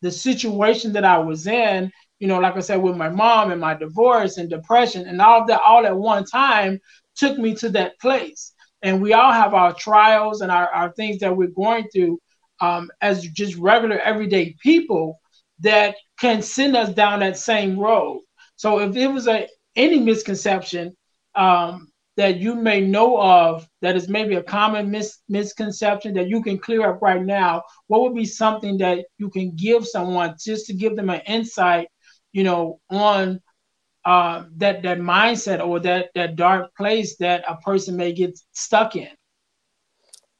the 0.02 0.10
situation 0.10 0.92
that 0.92 1.04
I 1.04 1.18
was 1.18 1.46
in, 1.46 1.90
you 2.18 2.28
know, 2.28 2.38
like 2.38 2.56
I 2.56 2.60
said, 2.60 2.82
with 2.82 2.96
my 2.96 3.08
mom 3.08 3.50
and 3.50 3.60
my 3.60 3.74
divorce 3.74 4.36
and 4.36 4.50
depression 4.50 5.06
and 5.06 5.20
all 5.20 5.46
that 5.46 5.60
all 5.62 5.86
at 5.86 5.96
one 5.96 6.24
time 6.24 6.78
took 7.16 7.38
me 7.38 7.54
to 7.56 7.70
that 7.70 7.98
place. 8.00 8.52
And 8.82 9.02
we 9.02 9.12
all 9.12 9.32
have 9.32 9.54
our 9.54 9.74
trials 9.74 10.40
and 10.40 10.52
our, 10.52 10.68
our 10.68 10.92
things 10.92 11.18
that 11.20 11.36
we're 11.36 11.48
going 11.48 11.88
through 11.92 12.18
um, 12.60 12.90
as 13.00 13.22
just 13.22 13.56
regular 13.56 13.98
everyday 13.98 14.54
people 14.62 15.18
that 15.60 15.96
can 16.18 16.42
send 16.42 16.76
us 16.76 16.94
down 16.94 17.20
that 17.20 17.38
same 17.38 17.78
road. 17.78 18.22
So 18.56 18.80
if 18.80 18.96
it 18.96 19.08
was 19.08 19.28
a 19.28 19.48
any 19.74 19.98
misconception 20.00 20.96
um, 21.34 21.88
that 22.16 22.38
you 22.38 22.54
may 22.54 22.80
know 22.80 23.20
of 23.20 23.68
that 23.82 23.94
is 23.94 24.08
maybe 24.08 24.36
a 24.36 24.42
common 24.42 24.90
mis- 24.90 25.18
misconception 25.28 26.14
that 26.14 26.28
you 26.28 26.42
can 26.42 26.58
clear 26.58 26.88
up 26.88 27.02
right 27.02 27.22
now? 27.22 27.62
What 27.88 28.02
would 28.02 28.14
be 28.14 28.24
something 28.24 28.78
that 28.78 29.04
you 29.18 29.28
can 29.28 29.54
give 29.54 29.86
someone 29.86 30.34
just 30.42 30.66
to 30.66 30.74
give 30.74 30.96
them 30.96 31.10
an 31.10 31.20
insight, 31.26 31.88
you 32.32 32.42
know, 32.42 32.80
on 32.88 33.40
uh, 34.06 34.44
that 34.56 34.82
that 34.82 34.98
mindset 34.98 35.64
or 35.64 35.80
that 35.80 36.10
that 36.14 36.36
dark 36.36 36.74
place 36.74 37.16
that 37.16 37.44
a 37.46 37.56
person 37.56 37.96
may 37.96 38.12
get 38.12 38.38
stuck 38.52 38.96
in? 38.96 39.10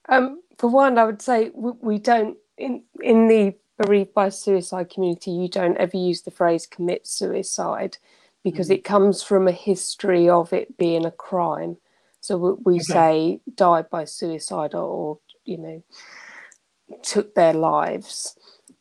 Um, 0.09 0.41
for 0.57 0.71
one, 0.71 0.97
I 0.97 1.05
would 1.05 1.21
say 1.21 1.51
we, 1.55 1.73
we 1.81 1.99
don't 1.99 2.39
in 2.57 2.85
in 3.03 3.29
the 3.29 3.55
bereaved 3.77 4.15
by 4.15 4.31
suicide 4.31 4.89
community. 4.89 5.33
You 5.33 5.49
don't 5.49 5.77
ever 5.77 5.97
use 5.99 6.23
the 6.23 6.31
phrase 6.31 6.67
"commit 6.67 7.07
suicide." 7.07 7.99
because 8.47 8.71
it 8.71 8.85
comes 8.85 9.25
from 9.25 9.49
a 9.49 9.53
history 9.53 10.29
of 10.29 10.53
it 10.53 10.79
being 10.79 11.05
a 11.05 11.11
crime. 11.11 11.77
So 12.21 12.61
we 12.65 12.75
okay. 12.75 12.83
say 12.85 13.41
died 13.57 13.91
by 13.91 14.05
suicide 14.05 14.73
or, 14.73 15.19
you 15.45 15.59
know, 15.59 15.83
took 17.03 17.35
their 17.35 17.55
lives. 17.55 18.37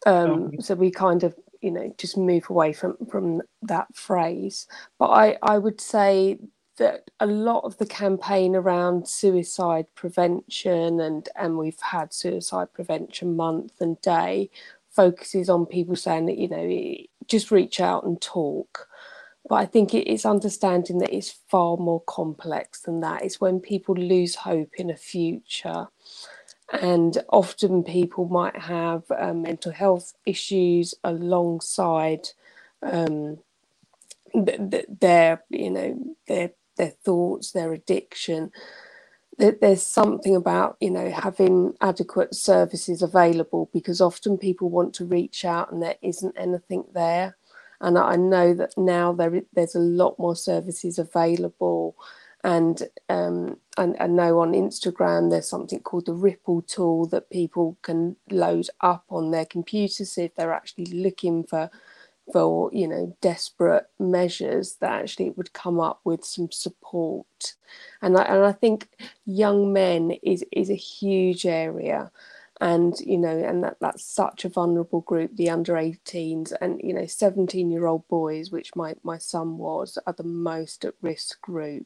Um. 0.06 0.52
So 0.60 0.76
we 0.76 0.92
kind 0.92 1.24
of, 1.24 1.34
you 1.66 1.72
know, 1.72 1.94
just 1.98 2.18
move 2.18 2.50
away 2.50 2.74
from 2.74 2.96
from 3.10 3.42
that 3.64 3.88
phrase. 3.96 4.68
But 5.00 5.08
I 5.10 5.38
I 5.42 5.58
would 5.58 5.82
say 5.82 6.40
that 6.78 7.10
a 7.20 7.26
lot 7.26 7.64
of 7.64 7.78
the 7.78 7.86
campaign 7.86 8.56
around 8.56 9.08
suicide 9.08 9.88
prevention 9.96 11.00
and 11.02 11.28
and 11.36 11.58
we've 11.58 11.80
had 11.82 12.14
suicide 12.14 12.72
prevention 12.74 13.36
month 13.36 13.82
and 13.82 14.00
day 14.02 14.50
focuses 14.92 15.50
on 15.50 15.66
people 15.66 15.96
saying 15.96 16.26
that 16.28 16.38
you 16.38 16.48
know 16.50 16.96
just 17.28 17.52
reach 17.52 17.80
out 17.82 18.06
and 18.06 18.22
talk 18.22 18.88
but 19.48 19.56
I 19.56 19.66
think 19.66 19.94
it 19.94 20.12
is 20.12 20.26
understanding 20.26 20.98
that 21.00 21.16
it's 21.16 21.40
far 21.50 21.78
more 21.78 22.02
complex 22.08 22.82
than 22.82 23.02
that. 23.02 23.24
It's 23.24 23.40
when 23.40 23.60
people 23.60 23.94
lose 23.96 24.34
hope 24.34 24.74
in 24.78 24.90
a 24.90 24.96
future 24.96 25.88
and 26.74 27.24
often 27.30 27.84
people 27.84 28.28
might 28.28 28.58
have 28.58 29.04
uh, 29.12 29.34
mental 29.34 29.72
health 29.72 30.14
issues 30.26 30.96
alongside 31.04 32.30
um, 32.84 33.40
th- 34.34 34.62
th- 34.72 34.86
their 35.02 35.44
you 35.50 35.72
know 35.72 36.00
their 36.28 36.52
their 36.78 36.92
thoughts 37.06 37.52
their 37.52 37.74
addiction. 37.74 38.52
That 39.38 39.62
there's 39.62 39.84
something 39.84 40.36
about 40.36 40.78
you 40.82 40.92
know 40.92 41.10
having 41.12 41.76
adequate 41.82 42.36
services 42.36 43.02
available 43.02 43.70
because 43.74 44.02
often 44.02 44.38
people 44.38 44.70
want 44.70 44.94
to 44.96 45.06
reach 45.06 45.46
out 45.46 45.72
and 45.72 45.82
there 45.82 45.98
isn't 46.02 46.36
anything 46.38 46.86
there. 46.94 47.38
And 47.82 47.98
i 47.98 48.16
know 48.16 48.54
that 48.56 48.74
now 48.78 49.14
there 49.14 49.42
there's 49.54 49.76
a 49.76 49.80
lot 49.80 50.18
more 50.20 50.36
services 50.36 51.00
available 51.00 51.96
and 52.46 52.84
um, 53.10 53.58
and 53.76 53.98
I 54.00 54.06
know 54.06 54.40
on 54.40 54.54
Instagram 54.54 55.32
there's 55.32 55.50
something 55.50 55.80
called 55.80 56.06
the 56.06 56.14
Ripple 56.14 56.62
tool 56.62 57.08
that 57.08 57.32
people 57.32 57.76
can 57.82 58.18
load 58.30 58.68
up 58.82 59.04
on 59.10 59.32
their 59.32 59.46
computers 59.46 60.16
if 60.20 60.36
they're 60.36 60.54
actually 60.54 60.86
looking 60.86 61.44
for 61.44 61.72
for 62.32 62.70
you 62.72 62.88
know 62.88 63.18
desperate 63.20 63.88
measures 64.00 64.76
that 64.80 64.92
actually 64.92 65.32
would 65.32 65.54
come 65.54 65.80
up 65.80 66.02
with 66.04 66.24
some 66.24 66.52
support. 66.52 67.56
And 68.04 68.16
I, 68.16 68.24
and 68.24 68.46
I 68.46 68.52
think 68.52 68.90
young 69.26 69.74
men 69.74 70.12
is 70.22 70.46
is 70.52 70.70
a 70.70 70.76
huge 70.76 71.48
area. 71.48 72.12
And 72.62 72.98
you 73.00 73.18
know 73.18 73.38
and 73.38 73.64
that 73.64 73.78
that's 73.82 74.06
such 74.06 74.46
a 74.46 74.50
vulnerable 74.50 75.02
group 75.02 75.36
the 75.36 75.50
under 75.50 75.74
18s 75.74 76.54
and 76.62 76.80
you 76.82 76.94
know 76.94 77.06
17 77.06 77.70
year 77.70 77.86
old 77.86 78.08
boys 78.08 78.50
which 78.50 78.76
my 78.78 78.96
my 79.04 79.18
son 79.18 79.58
was 79.58 79.98
are 80.08 80.14
the 80.14 80.24
most 80.24 80.86
at 80.86 80.94
risk 81.02 81.42
group 81.42 81.86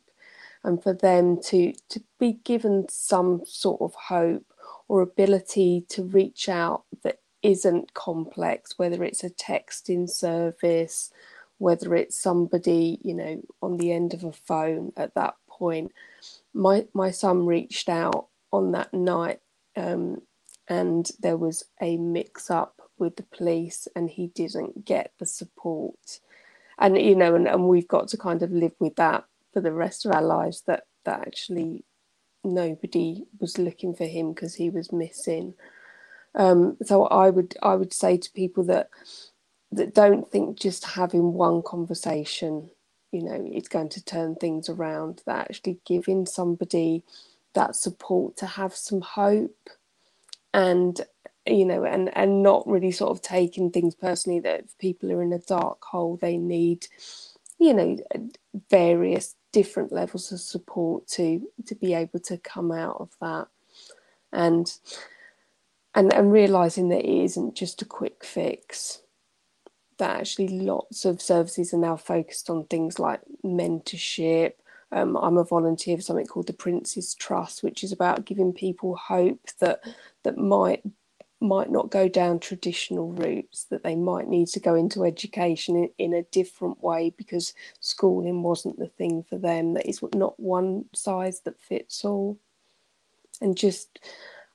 and 0.63 0.82
for 0.82 0.94
them 0.94 1.42
to 1.42 1.74
to 1.89 2.01
be 2.20 2.34
given 2.44 2.86
some 2.89 3.42
sort 3.46 3.82
of 3.82 3.94
hope 3.96 4.46
or 4.88 5.01
ability 5.01 5.86
to 5.89 6.04
reach 6.04 6.50
out 6.50 6.84
that 7.04 7.20
isn't 7.42 7.94
complex 7.94 8.78
whether 8.78 9.04
it's 9.04 9.24
a 9.24 9.30
texting 9.30 10.10
service 10.10 11.12
whether 11.60 11.94
it's 11.94 12.20
somebody 12.20 13.00
you 13.04 13.13
know 13.13 13.42
on 13.62 13.78
the 13.78 13.92
end 13.92 14.13
of 14.13 14.24
a 14.24 14.32
phone 14.32 14.92
at 14.98 15.13
that 15.13 15.36
point. 15.48 15.92
My 16.54 16.88
my 16.94 17.12
son 17.12 17.46
reached 17.46 17.89
out 17.89 18.28
on 18.51 18.72
that 18.72 18.94
night 18.94 19.42
um, 19.75 20.22
and 20.68 21.10
there 21.20 21.38
was 21.38 21.66
a 21.82 21.98
mix 21.98 22.50
up 22.50 22.82
with 22.98 23.18
the 23.18 23.24
police 23.24 23.88
and 23.96 24.10
he 24.10 24.28
didn't 24.28 24.86
get 24.86 25.13
the 25.20 25.25
support. 25.25 26.20
And 26.80 26.98
you 26.98 27.16
know 27.16 27.36
and, 27.36 27.48
and 27.48 27.68
we've 27.68 27.88
got 27.88 28.08
to 28.10 28.18
kind 28.18 28.42
of 28.42 28.51
live 28.51 28.74
with 28.80 28.96
that 28.96 29.25
for 29.53 29.62
the 29.62 29.74
rest 29.74 30.06
of 30.06 30.12
our 30.12 30.22
lives 30.22 30.63
that 30.68 30.84
that 31.06 31.22
actually 31.22 31.84
nobody 32.44 33.24
was 33.39 33.58
looking 33.58 33.94
for 33.94 34.06
him 34.06 34.34
because 34.34 34.56
he 34.56 34.70
was 34.70 34.91
missing. 34.91 35.53
Um, 36.36 36.77
so 36.84 37.06
I 37.06 37.29
would 37.29 37.56
I 37.62 37.75
would 37.75 37.94
say 37.94 38.18
to 38.18 38.32
people 38.32 38.63
that 38.65 38.89
that 39.72 39.94
don't 39.94 40.29
think 40.32 40.60
just 40.60 40.86
having 40.86 41.34
one 41.34 41.62
conversation, 41.62 42.70
you 43.12 43.24
know, 43.24 43.48
is 43.51 43.68
going 43.68 43.89
to 43.89 44.03
turn 44.03 44.36
things 44.36 44.70
around. 44.70 45.22
That 45.25 45.50
actually 45.50 45.79
giving 45.86 46.25
somebody 46.25 47.03
that 47.53 47.75
support 47.75 48.38
to 48.38 48.46
have 48.46 48.75
some 48.75 49.01
hope 49.01 49.70
and 50.53 51.01
you 51.46 51.65
know 51.65 51.84
and 51.84 52.15
and 52.18 52.44
not 52.44 52.68
really 52.68 52.91
sort 52.91 53.12
of 53.12 53.22
taking 53.22 53.72
things 53.72 53.96
personally 53.96 54.39
that 54.39 54.62
if 54.62 54.77
people 54.77 55.12
are 55.12 55.22
in 55.22 55.34
a 55.34 55.39
dark 55.39 55.84
hole 55.84 56.18
they 56.18 56.38
need 56.38 56.88
you 57.60 57.74
know 57.74 57.98
various 58.70 59.36
different 59.51 59.91
levels 59.91 60.32
of 60.32 60.39
support 60.39 61.08
to 61.08 61.48
to 61.65 61.75
be 61.75 61.94
able 61.94 62.20
to 62.20 62.38
come 62.38 62.72
out 62.72 62.98
of 63.00 63.10
that. 63.22 63.48
And 64.32 64.72
and 65.96 66.13
and 66.13 66.32
realizing 66.32 66.89
that 66.89 67.06
it 67.06 67.24
isn't 67.24 67.56
just 67.56 67.82
a 67.82 67.86
quick 67.86 68.24
fix 68.24 69.01
that 70.00 70.20
actually 70.20 70.48
lots 70.48 71.06
of 71.06 71.22
services 71.22 71.74
are 71.74 71.77
now 71.77 71.96
focused 71.96 72.50
on 72.50 72.65
things 72.65 73.00
like 73.00 73.20
mentorship. 73.45 74.54
Um, 74.91 75.15
I'm 75.17 75.38
a 75.38 75.43
volunteer 75.43 75.97
for 75.97 76.02
something 76.02 76.26
called 76.26 76.47
the 76.47 76.54
Prince's 76.54 77.13
Trust, 77.13 77.62
which 77.62 77.84
is 77.84 77.91
about 77.91 78.26
giving 78.26 78.54
people 78.54 78.95
hope 78.95 79.41
that 79.60 79.82
that 80.23 80.38
might 80.38 80.84
might 81.41 81.71
not 81.71 81.89
go 81.89 82.10
down 82.10 82.39
traditional 82.39 83.12
routes, 83.13 83.65
that 83.65 83.84
they 83.84 83.95
might 83.95 84.28
need 84.28 84.47
to 84.47 84.60
go 84.60 84.75
into 84.75 85.06
education 85.06 85.75
in, 85.75 85.89
in, 85.97 86.13
a 86.13 86.23
different 86.23 86.82
way 86.84 87.13
because 87.17 87.54
schooling 87.80 88.43
wasn't 88.43 88.78
the 88.78 88.88
thing 88.88 89.23
for 89.23 89.38
them, 89.38 89.73
that 89.73 89.86
it's 89.86 90.02
not 90.13 90.39
one 90.39 90.86
size 90.93 91.41
that 91.41 91.60
fits 91.60 92.04
all. 92.04 92.38
And 93.41 93.56
just, 93.56 93.99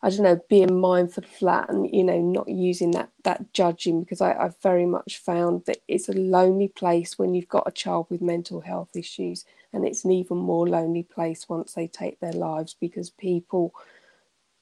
I 0.03 0.11
don't 0.11 0.23
know, 0.23 0.41
being 0.51 0.79
mindful 0.79 1.25
of 1.25 1.39
that 1.41 1.71
and, 1.71 1.89
you 1.91 2.05
know, 2.05 2.21
not 2.21 2.49
using 2.49 2.91
that, 2.91 3.11
that 3.23 3.55
judging 3.55 4.01
because 4.01 4.21
I, 4.21 4.35
I've 4.35 4.61
very 4.61 4.85
much 4.85 5.19
found 5.19 5.65
that 5.65 5.79
it's 5.89 6.11
a 6.11 6.13
lonely 6.13 6.69
place 6.69 7.19
when 7.19 7.33
you've 7.33 7.49
got 7.49 7.67
a 7.67 7.73
child 7.73 8.09
with 8.11 8.21
mental 8.21 8.61
health 8.61 8.95
issues. 8.95 9.47
And 9.73 9.87
it's 9.87 10.05
an 10.05 10.13
even 10.13 10.37
more 10.37 10.69
lonely 10.69 11.03
place 11.03 11.49
once 11.49 11.73
they 11.73 11.89
take 11.89 12.21
their 12.21 12.33
lives 12.33 12.77
because 12.79 13.09
people 13.09 13.75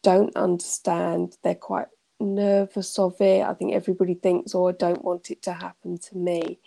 don't 0.02 0.34
understand. 0.36 1.36
They're 1.42 1.54
quite 1.56 1.88
nervous 2.22 2.98
of 2.98 3.20
it. 3.20 3.42
I 3.42 3.54
think 3.54 3.72
everybody 3.72 4.14
thinks, 4.14 4.54
oh, 4.54 4.68
I 4.68 4.72
don't 4.72 5.04
want 5.04 5.30
it 5.30 5.42
to 5.42 5.52
happen 5.52 5.98
to 5.98 6.16
me. 6.16 6.58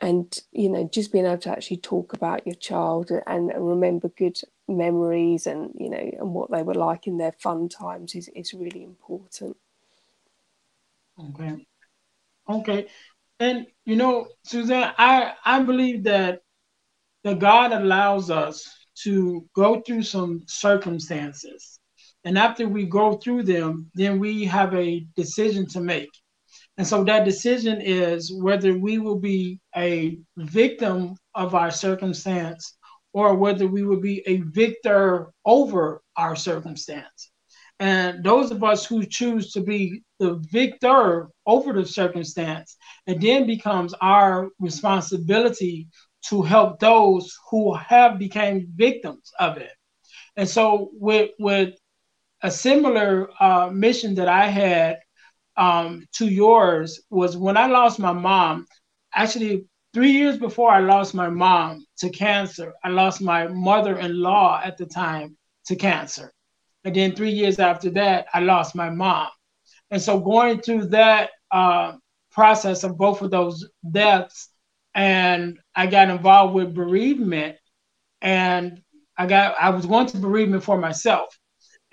And, 0.00 0.38
you 0.52 0.68
know, 0.68 0.88
just 0.92 1.10
being 1.10 1.24
able 1.24 1.38
to 1.38 1.50
actually 1.50 1.78
talk 1.78 2.12
about 2.12 2.46
your 2.46 2.56
child 2.56 3.10
and, 3.10 3.50
and 3.50 3.66
remember 3.66 4.08
good 4.08 4.38
memories 4.68 5.46
and, 5.46 5.72
you 5.78 5.88
know, 5.88 5.96
and 5.96 6.34
what 6.34 6.50
they 6.50 6.62
were 6.62 6.74
like 6.74 7.06
in 7.06 7.16
their 7.16 7.32
fun 7.32 7.68
times 7.68 8.14
is, 8.14 8.28
is 8.34 8.52
really 8.52 8.84
important. 8.84 9.56
Okay. 11.18 11.66
Okay. 12.48 12.86
And, 13.40 13.66
you 13.84 13.96
know, 13.96 14.28
Suzanne, 14.44 14.92
I, 14.98 15.32
I 15.44 15.62
believe 15.62 16.04
that 16.04 16.40
the 17.24 17.34
God 17.34 17.72
allows 17.72 18.30
us 18.30 18.70
to 19.02 19.46
go 19.54 19.80
through 19.80 20.02
some 20.02 20.42
circumstances 20.46 21.75
and 22.26 22.36
after 22.36 22.68
we 22.68 22.84
go 22.84 23.14
through 23.14 23.44
them, 23.44 23.88
then 23.94 24.18
we 24.18 24.44
have 24.46 24.74
a 24.74 25.06
decision 25.14 25.64
to 25.68 25.80
make. 25.80 26.10
And 26.76 26.84
so 26.84 27.04
that 27.04 27.24
decision 27.24 27.80
is 27.80 28.32
whether 28.34 28.76
we 28.76 28.98
will 28.98 29.20
be 29.20 29.60
a 29.76 30.18
victim 30.36 31.14
of 31.36 31.54
our 31.54 31.70
circumstance 31.70 32.76
or 33.12 33.36
whether 33.36 33.68
we 33.68 33.84
will 33.84 34.00
be 34.00 34.24
a 34.26 34.38
victor 34.38 35.28
over 35.44 36.02
our 36.16 36.34
circumstance. 36.34 37.30
And 37.78 38.24
those 38.24 38.50
of 38.50 38.64
us 38.64 38.84
who 38.84 39.06
choose 39.06 39.52
to 39.52 39.60
be 39.60 40.02
the 40.18 40.42
victor 40.50 41.28
over 41.46 41.72
the 41.72 41.86
circumstance, 41.86 42.76
it 43.06 43.20
then 43.20 43.46
becomes 43.46 43.94
our 44.00 44.48
responsibility 44.58 45.86
to 46.28 46.42
help 46.42 46.80
those 46.80 47.32
who 47.52 47.72
have 47.74 48.18
become 48.18 48.66
victims 48.74 49.30
of 49.38 49.58
it. 49.58 49.70
And 50.36 50.48
so 50.48 50.90
with 50.92 51.30
with 51.38 51.74
a 52.42 52.50
similar 52.50 53.28
uh, 53.40 53.70
mission 53.72 54.14
that 54.16 54.28
I 54.28 54.46
had 54.46 54.98
um, 55.56 56.06
to 56.12 56.26
yours 56.26 57.00
was 57.10 57.36
when 57.36 57.56
I 57.56 57.66
lost 57.66 57.98
my 57.98 58.12
mom. 58.12 58.66
Actually, 59.14 59.64
three 59.94 60.12
years 60.12 60.36
before 60.36 60.70
I 60.70 60.80
lost 60.80 61.14
my 61.14 61.30
mom 61.30 61.86
to 61.98 62.10
cancer, 62.10 62.74
I 62.84 62.90
lost 62.90 63.22
my 63.22 63.48
mother-in-law 63.48 64.60
at 64.62 64.76
the 64.76 64.86
time 64.86 65.36
to 65.66 65.76
cancer, 65.76 66.32
and 66.84 66.94
then 66.94 67.14
three 67.14 67.30
years 67.32 67.58
after 67.58 67.90
that, 67.90 68.26
I 68.32 68.40
lost 68.40 68.74
my 68.74 68.90
mom. 68.90 69.28
And 69.90 70.00
so 70.00 70.20
going 70.20 70.60
through 70.60 70.86
that 70.88 71.30
uh, 71.50 71.94
process 72.30 72.84
of 72.84 72.98
both 72.98 73.22
of 73.22 73.30
those 73.30 73.66
deaths, 73.90 74.50
and 74.94 75.58
I 75.74 75.86
got 75.86 76.10
involved 76.10 76.54
with 76.54 76.74
bereavement, 76.74 77.56
and 78.20 78.82
I 79.16 79.26
got 79.26 79.56
I 79.58 79.70
was 79.70 79.86
going 79.86 80.06
to 80.08 80.18
bereavement 80.18 80.62
for 80.62 80.76
myself 80.76 81.36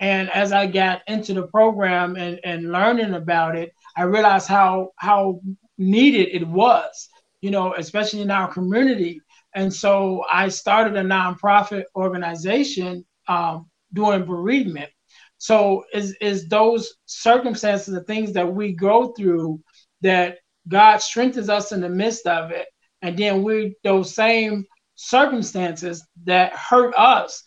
and 0.00 0.30
as 0.30 0.52
I 0.52 0.66
got 0.66 1.02
into 1.06 1.34
the 1.34 1.46
program 1.46 2.16
and, 2.16 2.40
and 2.44 2.72
learning 2.72 3.14
about 3.14 3.56
it, 3.56 3.72
I 3.96 4.02
realized 4.02 4.48
how 4.48 4.90
how 4.96 5.40
needed 5.78 6.28
it 6.34 6.46
was, 6.46 7.08
you 7.40 7.50
know, 7.50 7.74
especially 7.74 8.22
in 8.22 8.30
our 8.30 8.52
community. 8.52 9.20
And 9.54 9.72
so 9.72 10.24
I 10.32 10.48
started 10.48 10.96
a 10.96 11.02
nonprofit 11.02 11.84
organization 11.94 13.04
um, 13.28 13.70
doing 13.92 14.24
bereavement. 14.24 14.90
So 15.38 15.84
is 15.92 16.16
is 16.20 16.48
those 16.48 16.94
circumstances, 17.06 17.94
the 17.94 18.02
things 18.04 18.32
that 18.32 18.52
we 18.52 18.72
go 18.72 19.12
through, 19.12 19.60
that 20.00 20.38
God 20.66 20.98
strengthens 20.98 21.48
us 21.48 21.72
in 21.72 21.80
the 21.80 21.88
midst 21.88 22.26
of 22.26 22.50
it, 22.50 22.66
and 23.02 23.16
then 23.16 23.42
we 23.42 23.76
those 23.84 24.14
same 24.14 24.64
circumstances 24.96 26.04
that 26.24 26.52
hurt 26.54 26.94
us 26.96 27.44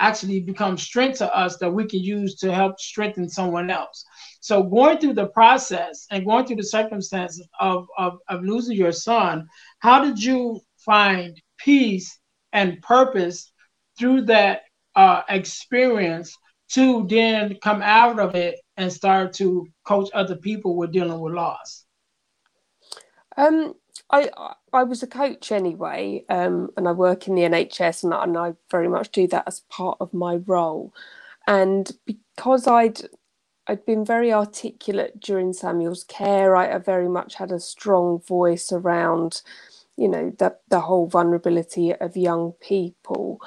actually 0.00 0.40
become 0.40 0.76
strength 0.76 1.18
to 1.18 1.36
us 1.36 1.58
that 1.58 1.70
we 1.70 1.86
can 1.86 2.00
use 2.00 2.34
to 2.36 2.52
help 2.52 2.80
strengthen 2.80 3.28
someone 3.28 3.70
else. 3.70 4.04
So 4.40 4.62
going 4.62 4.98
through 4.98 5.14
the 5.14 5.28
process 5.28 6.06
and 6.10 6.24
going 6.24 6.46
through 6.46 6.56
the 6.56 6.64
circumstances 6.64 7.46
of, 7.60 7.86
of, 7.98 8.18
of 8.28 8.42
losing 8.42 8.76
your 8.76 8.92
son, 8.92 9.46
how 9.80 10.02
did 10.04 10.22
you 10.22 10.60
find 10.78 11.40
peace 11.58 12.18
and 12.52 12.80
purpose 12.82 13.52
through 13.98 14.22
that 14.22 14.62
uh, 14.96 15.22
experience 15.28 16.34
to 16.70 17.06
then 17.06 17.56
come 17.62 17.82
out 17.82 18.18
of 18.18 18.34
it 18.34 18.58
and 18.76 18.92
start 18.92 19.34
to 19.34 19.66
coach 19.84 20.08
other 20.14 20.36
people 20.36 20.76
with 20.76 20.92
dealing 20.92 21.20
with 21.20 21.34
loss? 21.34 21.84
Um, 23.36 23.74
I 24.10 24.30
I 24.72 24.84
was 24.84 25.02
a 25.02 25.08
coach 25.08 25.52
anyway, 25.52 26.24
um, 26.30 26.70
and 26.76 26.88
I 26.88 26.92
work 26.92 27.28
in 27.28 27.34
the 27.36 27.42
NHS, 27.42 28.04
and, 28.04 28.14
and 28.14 28.38
I 28.38 28.54
very 28.70 28.88
much 28.88 29.10
do 29.12 29.26
that 29.28 29.44
as 29.48 29.60
part 29.70 29.98
of 30.00 30.14
my 30.14 30.36
role. 30.46 30.94
And 31.48 31.90
because 32.06 32.66
I'd 32.68 33.02
I'd 33.68 33.86
been 33.86 34.04
very 34.04 34.32
articulate 34.32 35.20
during 35.20 35.52
Samuel's 35.54 36.04
care, 36.04 36.56
I, 36.56 36.74
I 36.74 36.78
very 36.78 37.08
much 37.08 37.36
had 37.36 37.52
a 37.52 37.60
strong 37.60 38.20
voice 38.20 38.72
around, 38.72 39.42
you 39.96 40.08
know, 40.08 40.32
the 40.38 40.56
the 40.70 40.80
whole 40.82 41.08
vulnerability 41.08 41.94
of 41.94 42.16
young 42.16 42.52
people. 42.60 43.40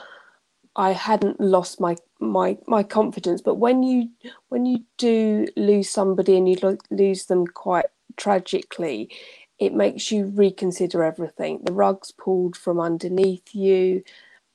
I 0.75 0.93
hadn't 0.93 1.39
lost 1.41 1.81
my 1.81 1.97
my 2.19 2.57
my 2.67 2.83
confidence, 2.83 3.41
but 3.41 3.55
when 3.55 3.83
you 3.83 4.09
when 4.49 4.65
you 4.65 4.79
do 4.97 5.47
lose 5.57 5.89
somebody 5.89 6.37
and 6.37 6.49
you 6.49 6.57
lo- 6.63 6.77
lose 6.91 7.25
them 7.27 7.47
quite 7.47 7.87
tragically, 8.17 9.11
it 9.65 9.73
makes 9.75 10.11
you 10.11 10.27
reconsider 10.27 11.03
everything. 11.03 11.61
The 11.63 11.73
rug's 11.73 12.11
pulled 12.11 12.57
from 12.57 12.79
underneath 12.79 13.55
you, 13.55 14.03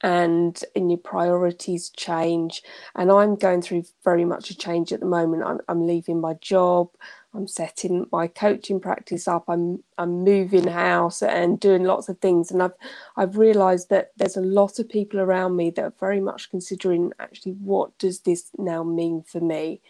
and 0.02 0.62
and 0.76 0.90
your 0.90 0.98
priorities 0.98 1.90
change. 1.90 2.62
And 2.94 3.10
I'm 3.10 3.36
going 3.36 3.62
through 3.62 3.84
very 4.04 4.24
much 4.24 4.50
a 4.50 4.56
change 4.56 4.92
at 4.92 5.00
the 5.00 5.06
moment. 5.06 5.42
I'm 5.44 5.60
I'm 5.68 5.86
leaving 5.86 6.20
my 6.20 6.34
job. 6.34 6.90
I'm 7.34 7.46
setting 7.46 8.06
my 8.10 8.26
coaching 8.28 8.80
practice 8.80 9.28
up. 9.28 9.44
I'm 9.48 9.82
I'm 9.98 10.24
moving 10.24 10.68
house 10.68 11.22
and 11.22 11.60
doing 11.60 11.84
lots 11.84 12.08
of 12.08 12.18
things. 12.20 12.50
And 12.50 12.62
I've 12.62 12.74
I've 13.16 13.36
realised 13.36 13.90
that 13.90 14.12
there's 14.16 14.36
a 14.36 14.40
lot 14.42 14.78
of 14.78 14.88
people 14.88 15.20
around 15.20 15.56
me 15.56 15.70
that 15.70 15.82
are 15.84 15.94
very 16.00 16.20
much 16.20 16.50
considering 16.50 17.12
actually 17.18 17.52
what 17.52 17.96
does 17.98 18.20
this 18.20 18.50
now 18.58 18.82
mean 18.84 19.22
for 19.22 19.40
me. 19.40 19.80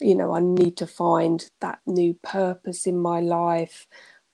You 0.00 0.14
know, 0.16 0.34
I 0.34 0.40
need 0.40 0.76
to 0.78 0.86
find 0.86 1.48
that 1.60 1.80
new 1.86 2.14
purpose 2.22 2.86
in 2.86 2.98
my 2.98 3.20
life. 3.20 3.86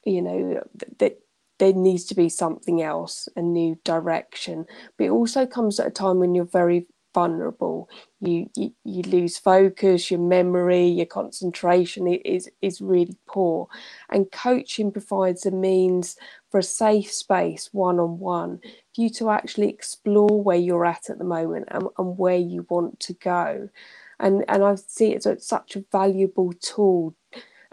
You 0.05 0.23
know 0.23 0.63
that 0.99 1.19
there 1.61 1.73
needs 1.75 2.05
to 2.07 2.15
be 2.15 2.29
something 2.29 2.83
else, 2.83 3.29
a 3.37 3.43
new 3.43 3.79
direction. 3.85 4.67
But 4.97 5.05
it 5.05 5.11
also 5.11 5.47
comes 5.47 5.79
at 5.79 5.87
a 5.87 5.91
time 5.91 6.19
when 6.19 6.35
you're 6.35 6.47
very 6.47 6.87
vulnerable. 7.13 7.89
You, 8.21 8.49
you 8.57 8.73
you 8.85 9.03
lose 9.03 9.39
focus 9.39 10.11
your 10.11 10.21
memory 10.21 10.87
your 10.87 11.07
concentration 11.07 12.07
is 12.07 12.49
is 12.63 12.81
really 12.81 13.17
poor. 13.27 13.69
And 14.11 14.31
coaching 14.31 14.93
provides 14.93 15.45
a 15.47 15.51
means 15.51 16.17
for 16.51 16.59
a 16.59 16.63
safe 16.63 17.13
space 17.13 17.71
one 17.73 17.99
on 17.99 18.19
one 18.19 18.59
for 18.59 19.01
you 19.01 19.11
to 19.11 19.31
actually 19.31 19.69
explore 19.69 20.43
where 20.43 20.57
you're 20.57 20.87
at 20.87 21.11
at 21.11 21.19
the 21.19 21.25
moment 21.25 21.67
and, 21.71 21.89
and 21.99 22.19
where 22.19 22.39
you 22.39 22.67
want 22.71 23.01
to 23.01 23.15
go. 23.15 23.69
And 24.19 24.45
and 24.49 24.63
I 24.63 24.77
see 24.77 25.13
it 25.13 25.27
as 25.27 25.47
such 25.47 25.77
a 25.77 25.85
valuable 25.91 26.53
tool 26.55 27.15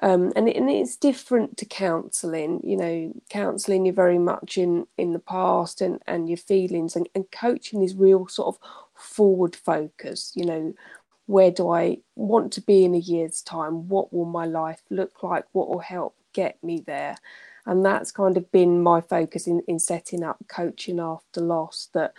um, 0.03 0.31
and, 0.35 0.47
and 0.47 0.69
it's 0.69 0.95
different 0.95 1.57
to 1.57 1.65
counselling 1.65 2.61
you 2.63 2.77
know 2.77 3.13
counselling 3.29 3.85
you're 3.85 3.93
very 3.95 4.19
much 4.19 4.57
in 4.57 4.85
in 4.97 5.13
the 5.13 5.19
past 5.19 5.81
and 5.81 6.01
and 6.07 6.29
your 6.29 6.37
feelings 6.37 6.95
and, 6.95 7.09
and 7.15 7.31
coaching 7.31 7.81
is 7.81 7.95
real 7.95 8.27
sort 8.27 8.55
of 8.55 8.59
forward 8.95 9.55
focus 9.55 10.31
you 10.35 10.45
know 10.45 10.73
where 11.27 11.51
do 11.51 11.69
i 11.69 11.97
want 12.15 12.51
to 12.53 12.61
be 12.61 12.83
in 12.83 12.95
a 12.95 12.99
year's 12.99 13.41
time? 13.41 13.87
What 13.87 14.11
will 14.11 14.25
my 14.25 14.45
life 14.45 14.81
look 14.89 15.23
like? 15.23 15.45
What 15.51 15.69
will 15.69 15.79
help 15.79 16.15
get 16.33 16.61
me 16.63 16.83
there? 16.85 17.17
And 17.65 17.85
that's 17.85 18.11
kind 18.11 18.37
of 18.37 18.51
been 18.51 18.81
my 18.81 19.01
focus 19.01 19.45
in, 19.45 19.61
in 19.67 19.77
setting 19.77 20.23
up 20.23 20.37
coaching 20.47 20.99
after 20.99 21.41
loss 21.41 21.89
that, 21.93 22.13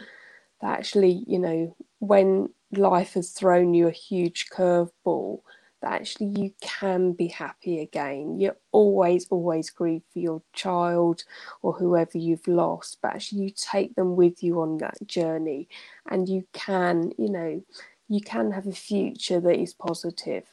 that 0.60 0.78
actually 0.78 1.24
you 1.26 1.38
know 1.38 1.76
when 1.98 2.50
life 2.72 3.14
has 3.14 3.30
thrown 3.30 3.74
you 3.74 3.88
a 3.88 3.92
huge 3.92 4.50
curveball 4.50 5.40
that 5.80 5.92
actually 5.92 6.40
you 6.40 6.52
can 6.60 7.12
be 7.12 7.28
happy 7.28 7.80
again. 7.80 8.40
You 8.40 8.52
always, 8.72 9.26
always 9.30 9.70
grieve 9.70 10.02
for 10.12 10.18
your 10.18 10.42
child 10.52 11.24
or 11.62 11.72
whoever 11.72 12.18
you've 12.18 12.48
lost, 12.48 12.98
but 13.00 13.14
actually 13.14 13.42
you 13.42 13.50
take 13.50 13.94
them 13.94 14.16
with 14.16 14.42
you 14.42 14.60
on 14.60 14.78
that 14.78 14.98
journey 15.06 15.68
and 16.10 16.28
you 16.28 16.46
can, 16.52 17.12
you 17.18 17.30
know, 17.30 17.62
you 18.08 18.20
can 18.20 18.52
have 18.52 18.66
a 18.66 18.72
future 18.72 19.40
that 19.40 19.58
is 19.58 19.74
positive. 19.74 20.44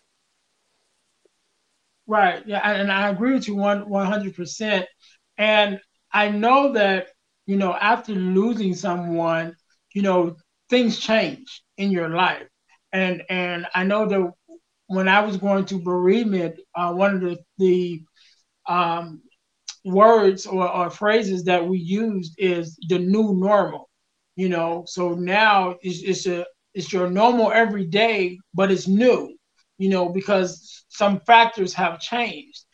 Right. 2.07 2.45
Yeah. 2.45 2.59
And 2.59 2.91
I 2.91 3.09
agree 3.09 3.33
with 3.33 3.47
you 3.47 3.55
one, 3.55 3.85
100%. 3.85 4.85
And 5.37 5.79
I 6.11 6.29
know 6.29 6.73
that, 6.73 7.07
you 7.45 7.57
know, 7.57 7.73
after 7.73 8.13
losing 8.13 8.75
someone, 8.75 9.55
you 9.93 10.01
know, 10.01 10.35
things 10.69 10.99
change 10.99 11.63
in 11.77 11.91
your 11.91 12.09
life. 12.09 12.47
And, 12.91 13.23
and 13.29 13.65
I 13.73 13.83
know 13.83 14.07
that 14.07 14.31
when 14.87 15.07
I 15.07 15.21
was 15.21 15.37
going 15.37 15.65
to 15.65 15.79
bereavement, 15.79 16.59
uh, 16.75 16.93
one 16.93 17.15
of 17.15 17.21
the, 17.21 17.37
the 17.57 18.03
um, 18.67 19.21
words 19.83 20.45
or, 20.45 20.67
or, 20.69 20.89
phrases 20.89 21.43
that 21.45 21.65
we 21.65 21.77
used 21.77 22.35
is 22.37 22.77
the 22.89 22.99
new 22.99 23.35
normal. 23.35 23.89
You 24.35 24.49
know, 24.49 24.83
so 24.85 25.13
now 25.13 25.75
it's, 25.81 26.01
it's 26.01 26.25
a 26.27 26.45
it's 26.73 26.91
your 26.91 27.09
normal 27.09 27.51
every 27.51 27.85
day, 27.85 28.37
but 28.53 28.69
it's 28.69 28.87
new. 28.87 29.33
You 29.77 29.89
know, 29.89 30.09
because 30.09 30.85
some 30.89 31.19
factors 31.21 31.73
have 31.73 31.99
changed. 31.99 32.65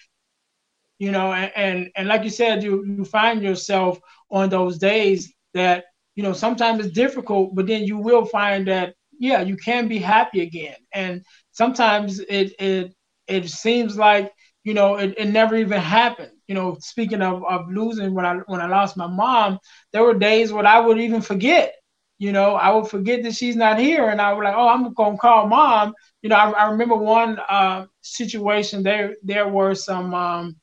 You 0.98 1.12
know, 1.12 1.34
and 1.34 1.52
and, 1.56 1.90
and 1.96 2.08
like 2.08 2.24
you 2.24 2.30
said, 2.30 2.64
you 2.64 2.84
you 2.86 3.06
find 3.06 3.44
yourself 3.44 4.00
on 4.32 4.50
those 4.50 4.78
days 4.80 5.32
that 5.54 5.86
you 6.16 6.24
know 6.24 6.34
sometimes 6.34 6.84
it's 6.84 6.96
difficult, 6.96 7.54
but 7.54 7.68
then 7.68 7.84
you 7.84 7.98
will 7.98 8.26
find 8.26 8.68
that 8.68 8.96
yeah, 9.22 9.42
you 9.42 9.58
can 9.58 9.88
be 9.88 10.00
happy 10.00 10.42
again. 10.42 10.76
And 10.94 11.24
sometimes 11.52 12.20
it 12.20 12.54
it 12.60 12.94
it 13.28 13.50
seems 13.50 13.98
like 13.98 14.34
you 14.64 14.74
know 14.74 14.96
it, 14.98 15.16
it 15.18 15.30
never 15.30 15.56
even 15.56 15.80
happened. 15.80 16.32
You 16.48 16.56
know, 16.56 16.78
speaking 16.82 17.22
of, 17.22 17.44
of 17.46 17.70
losing 17.72 18.16
when 18.16 18.26
I 18.26 18.36
when 18.48 18.62
I 18.62 18.68
lost 18.68 18.98
my 18.98 19.08
mom, 19.08 19.60
there 19.94 20.04
were 20.04 20.16
days 20.16 20.52
when 20.54 20.66
I 20.68 20.80
would 20.80 21.00
even 21.00 21.22
forget. 21.22 21.76
You 22.20 22.32
know, 22.32 22.56
I 22.56 22.72
would 22.74 22.88
forget 22.88 23.24
that 23.24 23.36
she's 23.36 23.56
not 23.56 23.80
here, 23.80 24.10
and 24.10 24.22
I 24.22 24.34
would 24.34 24.44
like, 24.44 24.56
oh, 24.58 24.68
I'm 24.70 24.94
gonna 24.94 25.18
call 25.18 25.48
mom. 25.48 25.94
You 26.24 26.30
know, 26.30 26.36
I, 26.38 26.52
I 26.52 26.72
remember 26.72 26.96
one 26.96 27.40
uh, 27.50 27.86
situation. 28.02 28.84
There 28.84 29.16
there 29.24 29.48
were 29.48 29.76
some. 29.76 30.14
Um, 30.16 30.56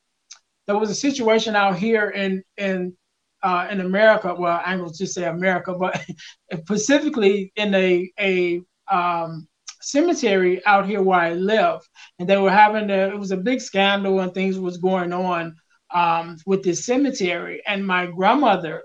there 0.67 0.77
was 0.77 0.89
a 0.91 0.95
situation 0.95 1.55
out 1.55 1.77
here 1.77 2.09
in 2.09 2.43
in 2.57 2.95
uh, 3.41 3.67
in 3.71 3.81
America, 3.81 4.35
well, 4.37 4.61
I'm 4.65 4.79
going 4.79 4.91
to 4.91 4.97
just 4.97 5.13
say 5.13 5.25
America, 5.25 5.73
but 5.73 6.03
specifically 6.63 7.51
in 7.55 7.73
a 7.73 8.11
a 8.19 8.61
um, 8.91 9.47
cemetery 9.81 10.65
out 10.65 10.87
here 10.87 11.01
where 11.01 11.19
I 11.19 11.33
live, 11.33 11.81
and 12.17 12.27
they 12.27 12.37
were 12.37 12.51
having 12.51 12.89
a, 12.89 13.09
it 13.09 13.17
was 13.17 13.31
a 13.31 13.37
big 13.37 13.61
scandal 13.61 14.19
and 14.19 14.33
things 14.33 14.59
was 14.59 14.77
going 14.77 15.13
on 15.13 15.55
um, 15.93 16.37
with 16.45 16.63
this 16.63 16.85
cemetery, 16.85 17.61
and 17.65 17.85
my 17.85 18.07
grandmother, 18.07 18.83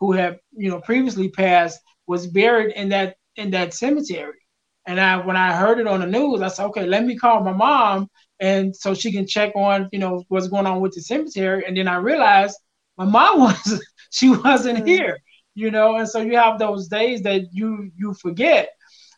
who 0.00 0.12
had 0.12 0.38
you 0.52 0.70
know 0.70 0.80
previously 0.80 1.28
passed, 1.28 1.80
was 2.06 2.26
buried 2.26 2.74
in 2.74 2.88
that 2.90 3.16
in 3.36 3.50
that 3.50 3.74
cemetery. 3.74 4.38
And 4.86 4.98
I, 4.98 5.18
when 5.18 5.36
I 5.36 5.54
heard 5.54 5.80
it 5.80 5.86
on 5.86 6.00
the 6.00 6.06
news, 6.06 6.40
I 6.40 6.48
said, 6.48 6.64
okay, 6.66 6.86
let 6.86 7.04
me 7.04 7.14
call 7.14 7.44
my 7.44 7.52
mom, 7.52 8.08
and 8.40 8.74
so 8.74 8.94
she 8.94 9.12
can 9.12 9.26
check 9.26 9.54
on, 9.54 9.88
you 9.92 9.98
know, 9.98 10.24
what's 10.28 10.48
going 10.48 10.66
on 10.66 10.80
with 10.80 10.94
the 10.94 11.02
cemetery. 11.02 11.64
And 11.66 11.76
then 11.76 11.88
I 11.88 11.96
realized 11.96 12.58
my 12.98 13.04
mom 13.04 13.40
was 13.40 13.84
she 14.10 14.30
wasn't 14.30 14.78
mm-hmm. 14.78 14.86
here, 14.86 15.18
you 15.54 15.70
know, 15.70 15.96
and 15.96 16.08
so 16.08 16.20
you 16.20 16.36
have 16.36 16.58
those 16.58 16.88
days 16.88 17.22
that 17.22 17.42
you 17.52 17.90
you 17.96 18.14
forget. 18.14 18.70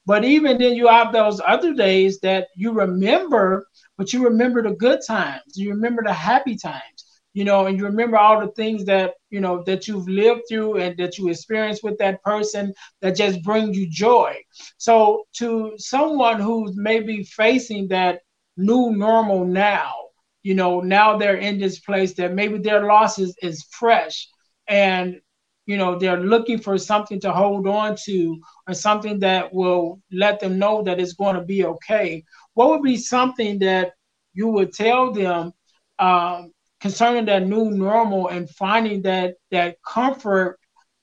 But 0.07 0.25
even 0.25 0.59
then, 0.59 0.75
you 0.75 0.88
have 0.88 1.12
those 1.12 1.40
other 1.47 1.75
days 1.75 2.21
that 2.21 2.49
you 2.57 2.73
remember, 2.73 3.66
but 3.99 4.12
you 4.12 4.25
remember 4.25 4.62
the 4.62 4.75
good 4.75 5.01
times, 5.07 5.43
you 5.57 5.71
remember 5.71 6.03
the 6.03 6.12
happy 6.12 6.57
times, 6.57 7.05
you 7.35 7.45
know, 7.45 7.66
and 7.66 7.79
you 7.79 7.85
remember 7.85 8.16
all 8.16 8.40
the 8.40 8.53
things 8.53 8.85
that 8.87 9.14
you 9.31 9.40
know 9.40 9.62
that 9.64 9.87
you've 9.87 10.09
lived 10.09 10.43
through 10.49 10.79
and 10.79 10.97
that 10.99 11.19
you 11.19 11.29
experienced 11.29 11.85
with 11.85 11.99
that 11.99 12.23
person 12.23 12.73
that 13.03 13.16
just 13.16 13.43
bring 13.43 13.73
you 13.75 13.88
joy. 13.88 14.37
So 14.79 15.25
to 15.35 15.75
someone 15.77 16.40
who's 16.40 16.77
maybe 16.77 17.23
facing 17.23 17.88
that 17.88 18.21
new 18.57 18.93
normal 18.97 19.45
now, 19.45 19.95
you 20.42 20.55
know, 20.55 20.81
now 20.81 21.16
they're 21.16 21.37
in 21.37 21.59
this 21.59 21.81
place 21.81 22.14
that 22.14 22.33
maybe 22.33 22.59
their 22.59 22.85
loss 22.85 23.18
is, 23.18 23.35
is 23.42 23.64
fresh 23.70 24.29
and 24.68 25.20
you 25.66 25.76
know 25.76 25.98
they're 25.98 26.20
looking 26.20 26.59
for 26.59 26.79
something 26.79 27.20
to 27.20 27.33
hold 27.33 27.66
on 27.66 27.96
to 28.05 28.40
or 28.66 28.74
something 28.74 29.20
that 29.20 29.53
will 29.53 30.00
let 30.11 30.40
them 30.40 30.59
know 30.59 30.83
that 30.83 30.98
it's 30.98 31.12
going 31.12 31.37
to 31.37 31.42
be 31.42 31.64
okay. 31.64 32.24
What 32.55 32.70
would 32.70 32.83
be 32.83 32.96
something 32.96 33.59
that 33.61 33.92
you 34.33 34.48
would 34.48 34.72
tell 34.72 35.12
them 35.12 35.53
um, 35.98 36.53
concerning 36.81 37.26
that 37.26 37.46
new 37.46 37.70
normal 37.70 38.29
and 38.29 38.48
finding 38.50 39.03
that 39.03 39.35
that 39.50 39.76
comfort 39.87 40.59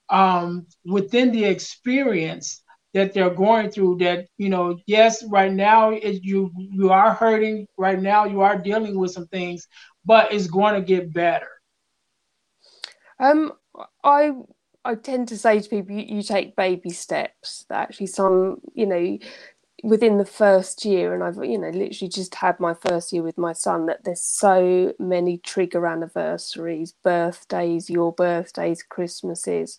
um, 0.10 0.66
within 0.86 1.32
the 1.32 1.46
experience 1.46 2.64
that 2.98 3.14
they're 3.14 3.30
going 3.30 3.70
through 3.70 3.96
that 3.96 4.26
you 4.38 4.50
know 4.50 4.76
yes 4.88 5.24
right 5.30 5.54
now 5.54 5.92
it, 5.92 6.24
you 6.24 6.52
you 6.58 6.90
are 6.90 7.14
hurting. 7.14 7.68
Right 7.78 8.02
now 8.02 8.26
you 8.26 8.42
are 8.42 8.58
dealing 8.58 8.98
with 8.98 9.12
some 9.12 9.28
things 9.28 9.68
but 10.04 10.34
it's 10.34 10.48
going 10.48 10.74
to 10.74 10.82
get 10.82 11.14
better. 11.14 11.50
Um, 13.20 13.54
I 14.04 14.32
I 14.84 14.96
tend 14.96 15.28
to 15.28 15.38
say 15.38 15.60
to 15.60 15.70
people, 15.70 15.96
you, 15.96 16.16
you 16.16 16.24
take 16.24 16.56
baby 16.56 16.92
steps. 16.92 17.66
That 17.70 17.90
actually, 17.90 18.08
some 18.08 18.62
you 18.74 18.86
know, 18.86 19.18
within 19.84 20.18
the 20.18 20.26
first 20.26 20.86
year 20.86 21.14
and 21.14 21.24
i've 21.24 21.36
you 21.44 21.58
know 21.58 21.70
literally 21.70 22.10
just 22.10 22.34
had 22.34 22.60
my 22.60 22.74
first 22.74 23.14
year 23.14 23.22
with 23.22 23.38
my 23.38 23.54
son 23.54 23.86
that 23.86 24.04
there's 24.04 24.24
so 24.24 24.92
many 24.98 25.38
trigger 25.38 25.86
anniversaries 25.86 26.96
birthdays 27.04 27.88
your 27.88 28.12
birthdays 28.12 28.82
christmases 28.82 29.78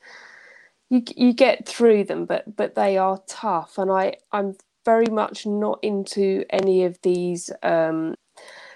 you 0.91 1.03
you 1.17 1.33
get 1.33 1.69
through 1.69 2.05
them 2.05 2.27
but 2.27 2.57
but 2.57 2.75
they 2.75 2.99
are 2.99 3.21
tough 3.29 3.79
and 3.79 3.91
i 3.91 4.15
i'm 4.33 4.57
very 4.85 5.07
much 5.07 5.47
not 5.47 5.79
into 5.83 6.45
any 6.51 6.85
of 6.85 6.99
these 7.03 7.51
um, 7.63 8.15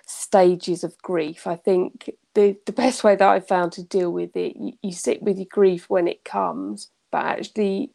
stages 0.06 0.84
of 0.84 0.98
grief. 1.02 1.46
I 1.46 1.56
think 1.56 2.10
the 2.34 2.56
the 2.66 2.72
best 2.72 3.04
way 3.04 3.16
that 3.16 3.28
i've 3.28 3.46
found 3.48 3.72
to 3.72 3.82
deal 3.84 4.10
with 4.12 4.36
it 4.36 4.56
you, 4.56 4.72
you 4.82 4.92
sit 4.92 5.22
with 5.22 5.36
your 5.38 5.46
grief 5.50 5.90
when 5.90 6.08
it 6.08 6.24
comes 6.24 6.90
but 7.12 7.24
actually 7.26 7.92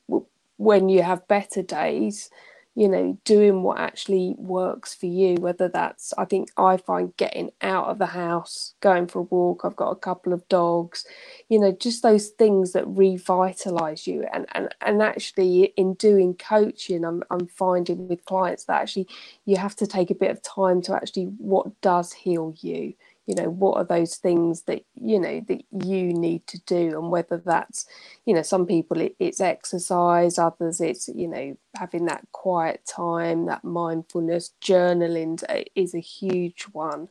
when 0.58 0.90
you 0.90 1.04
have 1.04 1.28
better 1.28 1.64
days 1.64 2.30
you 2.78 2.88
know 2.88 3.18
doing 3.26 3.64
what 3.64 3.80
actually 3.80 4.36
works 4.38 4.94
for 4.94 5.08
you 5.08 5.34
whether 5.36 5.68
that's 5.68 6.14
i 6.20 6.24
think 6.24 6.48
i 6.58 6.78
find 6.78 7.18
getting 7.18 7.50
out 7.64 7.88
of 7.88 7.98
the 7.98 8.06
house 8.06 8.76
going 8.82 9.08
for 9.08 9.20
a 9.20 9.24
walk 9.24 9.62
i've 9.66 9.76
got 9.76 9.90
a 9.90 9.96
couple 9.96 10.32
of 10.32 10.48
dogs 10.48 11.04
you 11.50 11.60
know 11.60 11.72
just 11.72 12.04
those 12.04 12.28
things 12.28 12.74
that 12.74 12.86
revitalize 12.88 14.06
you. 14.06 14.26
And 14.32 14.46
and, 14.54 14.70
and 14.82 15.02
actually 15.02 15.74
in 15.76 15.96
doing 15.96 16.36
coaching 16.36 17.04
I'm, 17.04 17.24
I'm 17.32 17.48
finding 17.48 18.08
with 18.08 18.24
clients 18.26 18.66
that 18.66 18.84
actually 18.84 19.08
you 19.46 19.58
have 19.58 19.76
to 19.78 19.88
take 19.88 20.12
a 20.12 20.16
bit 20.16 20.30
of 20.30 20.44
time 20.44 20.84
to 20.84 20.94
actually 20.94 21.26
what 21.40 21.82
does 21.82 22.14
heal 22.14 22.54
you 22.60 22.94
you 23.28 23.36
know 23.36 23.50
what 23.50 23.78
are 23.78 23.84
those 23.84 24.16
things 24.16 24.64
that 24.64 24.84
you 24.96 25.20
know 25.20 25.42
that 25.48 25.62
you 25.72 26.14
need 26.14 26.48
to 26.48 26.60
do? 26.66 26.98
And 26.98 27.12
whether 27.12 27.38
that's 27.38 27.86
you 28.26 28.34
know 28.34 28.42
some 28.42 28.66
people 28.66 29.02
it, 29.02 29.16
it's 29.20 29.42
exercise 29.42 30.40
others 30.40 30.82
it's 30.82 31.10
you 31.10 31.28
know 31.28 31.58
having 31.76 32.06
that 32.06 32.26
quiet 32.32 32.82
time 32.88 33.46
that 33.46 33.64
mindfulness. 33.64 34.52
Journaling 34.62 35.44
is 35.76 35.94
a 35.94 36.00
huge 36.00 36.64
one. 36.72 37.10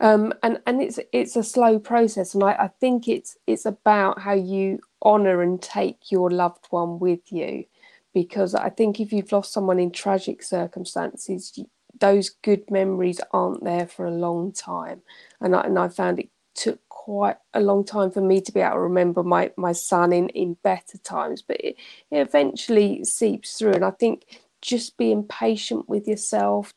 Um, 0.00 0.34
and 0.42 0.60
and 0.66 0.82
it's 0.82 0.98
it's 1.12 1.36
a 1.36 1.42
slow 1.42 1.78
process. 1.78 2.34
And 2.34 2.42
I, 2.44 2.52
I 2.52 2.68
think 2.80 3.08
it's 3.08 3.36
it's 3.46 3.64
about 3.64 4.20
how 4.20 4.34
you 4.34 4.80
honor 5.02 5.42
and 5.42 5.60
take 5.60 6.10
your 6.10 6.30
loved 6.30 6.66
one 6.70 6.98
with 6.98 7.32
you. 7.32 7.64
Because 8.12 8.54
I 8.54 8.68
think 8.70 9.00
if 9.00 9.12
you've 9.12 9.32
lost 9.32 9.52
someone 9.52 9.80
in 9.80 9.90
tragic 9.90 10.42
circumstances 10.42 11.58
those 12.00 12.30
good 12.30 12.70
memories 12.70 13.20
aren't 13.32 13.64
there 13.64 13.86
for 13.86 14.06
a 14.06 14.10
long 14.10 14.52
time. 14.52 15.02
And 15.40 15.54
I, 15.54 15.62
and 15.62 15.78
I 15.78 15.88
found 15.88 16.18
it 16.18 16.28
took 16.54 16.80
quite 16.88 17.36
a 17.52 17.60
long 17.60 17.84
time 17.84 18.10
for 18.10 18.20
me 18.20 18.40
to 18.40 18.52
be 18.52 18.60
able 18.60 18.74
to 18.74 18.80
remember 18.80 19.22
my, 19.22 19.50
my 19.56 19.72
son 19.72 20.12
in, 20.12 20.28
in 20.30 20.56
better 20.62 20.98
times, 20.98 21.42
but 21.42 21.58
it, 21.60 21.76
it 22.10 22.18
eventually 22.18 23.04
seeps 23.04 23.58
through. 23.58 23.72
And 23.72 23.84
I 23.84 23.90
think 23.90 24.40
just 24.62 24.96
being 24.96 25.24
patient 25.24 25.88
with 25.88 26.08
yourself, 26.08 26.72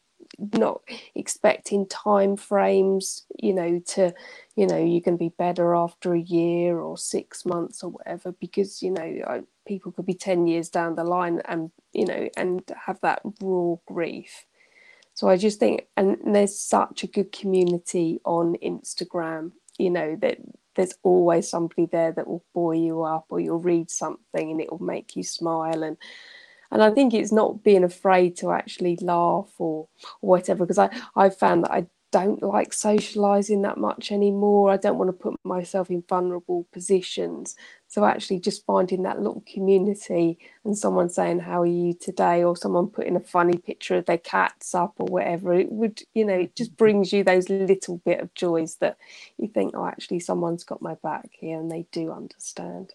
not 0.53 0.81
expecting 1.15 1.87
time 1.87 2.35
frames, 2.35 3.25
you 3.41 3.53
know, 3.53 3.79
to, 3.87 4.13
you 4.55 4.67
know, 4.67 4.83
you 4.83 5.01
can 5.01 5.15
be 5.15 5.29
better 5.29 5.73
after 5.73 6.13
a 6.13 6.19
year 6.19 6.79
or 6.79 6.97
six 6.97 7.45
months 7.45 7.83
or 7.83 7.91
whatever, 7.91 8.33
because, 8.33 8.83
you 8.83 8.91
know, 8.91 9.01
I, 9.01 9.43
people 9.65 9.91
could 9.91 10.05
be 10.05 10.13
10 10.13 10.47
years 10.47 10.69
down 10.69 10.95
the 10.95 11.03
line 11.03 11.41
and, 11.45 11.71
you 11.93 12.05
know, 12.05 12.29
and 12.35 12.61
have 12.85 12.99
that 13.01 13.21
raw 13.41 13.75
grief. 13.87 14.45
So 15.17 15.27
I 15.27 15.35
just 15.35 15.59
think, 15.59 15.87
and 15.97 16.35
there's 16.35 16.55
such 16.59 17.03
a 17.03 17.07
good 17.07 17.31
community 17.31 18.21
on 18.23 18.55
Instagram, 18.63 19.51
you 19.79 19.89
know, 19.89 20.15
that 20.21 20.37
there's 20.75 20.93
always 21.01 21.49
somebody 21.49 21.87
there 21.87 22.11
that 22.11 22.27
will 22.27 22.45
buoy 22.53 22.81
you 22.81 23.01
up 23.01 23.25
or 23.29 23.39
you'll 23.39 23.57
read 23.57 23.89
something 23.89 24.51
and 24.51 24.61
it 24.61 24.71
will 24.71 24.83
make 24.83 25.15
you 25.15 25.23
smile. 25.23 25.81
And 25.81 25.97
and 26.69 26.83
I 26.83 26.91
think 26.91 27.15
it's 27.15 27.31
not 27.31 27.63
being 27.63 27.83
afraid 27.83 28.37
to 28.37 28.51
actually 28.51 28.95
laugh 29.01 29.49
or, 29.57 29.87
or 30.21 30.29
whatever, 30.29 30.65
because 30.65 30.77
I, 30.77 30.95
I've 31.15 31.35
found 31.35 31.63
that 31.63 31.71
I 31.71 31.87
don't 32.11 32.41
like 32.41 32.73
socializing 32.73 33.61
that 33.63 33.77
much 33.77 34.11
anymore. 34.11 34.71
I 34.71 34.77
don't 34.77 34.97
want 34.97 35.09
to 35.09 35.13
put 35.13 35.35
myself 35.43 35.89
in 35.89 36.03
vulnerable 36.07 36.65
positions. 36.71 37.55
So 37.87 38.05
actually 38.05 38.39
just 38.39 38.65
finding 38.65 39.03
that 39.03 39.19
little 39.19 39.43
community 39.51 40.39
and 40.63 40.77
someone 40.77 41.09
saying, 41.09 41.39
How 41.39 41.61
are 41.61 41.65
you 41.65 41.93
today? 41.93 42.43
or 42.43 42.55
someone 42.55 42.87
putting 42.87 43.15
a 43.15 43.21
funny 43.21 43.57
picture 43.57 43.95
of 43.95 44.05
their 44.05 44.17
cats 44.17 44.73
up 44.73 44.95
or 44.99 45.07
whatever, 45.07 45.53
it 45.53 45.71
would, 45.71 46.01
you 46.13 46.25
know, 46.25 46.35
it 46.39 46.55
just 46.55 46.75
brings 46.77 47.11
you 47.11 47.23
those 47.23 47.49
little 47.49 47.97
bit 47.99 48.21
of 48.21 48.33
joys 48.33 48.75
that 48.77 48.97
you 49.37 49.47
think, 49.47 49.73
oh 49.75 49.85
actually 49.85 50.19
someone's 50.19 50.63
got 50.63 50.81
my 50.81 50.95
back 51.03 51.29
here 51.31 51.59
and 51.59 51.71
they 51.71 51.85
do 51.91 52.11
understand. 52.11 52.93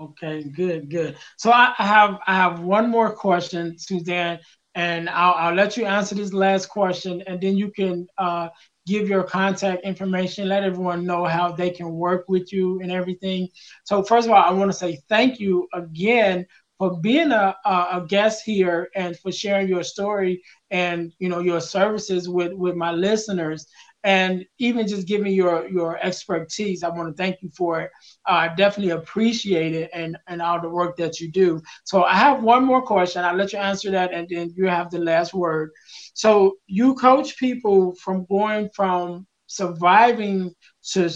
Okay, 0.00 0.42
good, 0.42 0.90
good. 0.90 1.16
So 1.38 1.52
I 1.52 1.72
have 1.78 2.18
I 2.26 2.34
have 2.34 2.60
one 2.60 2.90
more 2.90 3.14
question, 3.14 3.78
Suzanne, 3.78 4.40
and 4.74 5.08
I'll, 5.08 5.34
I'll 5.34 5.54
let 5.54 5.76
you 5.76 5.84
answer 5.86 6.14
this 6.14 6.32
last 6.32 6.66
question, 6.68 7.22
and 7.26 7.40
then 7.40 7.56
you 7.56 7.70
can 7.70 8.06
uh, 8.18 8.48
give 8.86 9.08
your 9.08 9.22
contact 9.24 9.84
information, 9.84 10.48
let 10.48 10.62
everyone 10.64 11.06
know 11.06 11.24
how 11.24 11.52
they 11.52 11.70
can 11.70 11.92
work 11.92 12.24
with 12.28 12.52
you 12.52 12.80
and 12.80 12.90
everything. 12.90 13.48
So 13.84 14.02
first 14.02 14.26
of 14.26 14.32
all, 14.32 14.42
I 14.42 14.52
want 14.52 14.70
to 14.70 14.76
say 14.76 14.98
thank 15.08 15.38
you 15.40 15.68
again 15.72 16.46
for 16.78 16.98
being 17.00 17.30
a, 17.32 17.54
a 17.64 18.04
guest 18.08 18.42
here 18.44 18.88
and 18.94 19.16
for 19.18 19.30
sharing 19.30 19.68
your 19.68 19.82
story 19.84 20.42
and 20.70 21.12
you 21.18 21.28
know 21.28 21.40
your 21.40 21.60
services 21.60 22.28
with 22.28 22.52
with 22.52 22.74
my 22.74 22.90
listeners 22.92 23.66
and 24.04 24.44
even 24.58 24.86
just 24.86 25.08
giving 25.08 25.32
your 25.32 25.66
your 25.68 25.98
expertise. 25.98 26.82
I 26.84 26.90
want 26.90 27.08
to 27.08 27.14
thank 27.22 27.42
you 27.42 27.50
for 27.56 27.80
it. 27.80 27.90
I 28.26 28.46
uh, 28.48 28.54
definitely 28.54 28.92
appreciate 28.92 29.74
it 29.74 29.90
and 29.94 30.16
and 30.28 30.42
all 30.42 30.60
the 30.60 30.68
work 30.68 30.96
that 30.98 31.20
you 31.20 31.30
do. 31.30 31.60
So 31.84 32.04
I 32.04 32.14
have 32.14 32.42
one 32.42 32.64
more 32.64 32.82
question. 32.82 33.24
I'll 33.24 33.34
let 33.34 33.52
you 33.52 33.58
answer 33.58 33.90
that, 33.90 34.12
and 34.12 34.28
then 34.28 34.52
you 34.56 34.66
have 34.66 34.90
the 34.90 34.98
last 34.98 35.34
word. 35.34 35.70
So 36.12 36.56
you 36.66 36.94
coach 36.94 37.38
people 37.38 37.94
from 37.96 38.26
going 38.30 38.68
from 38.74 39.26
surviving 39.46 40.54
to 40.92 41.10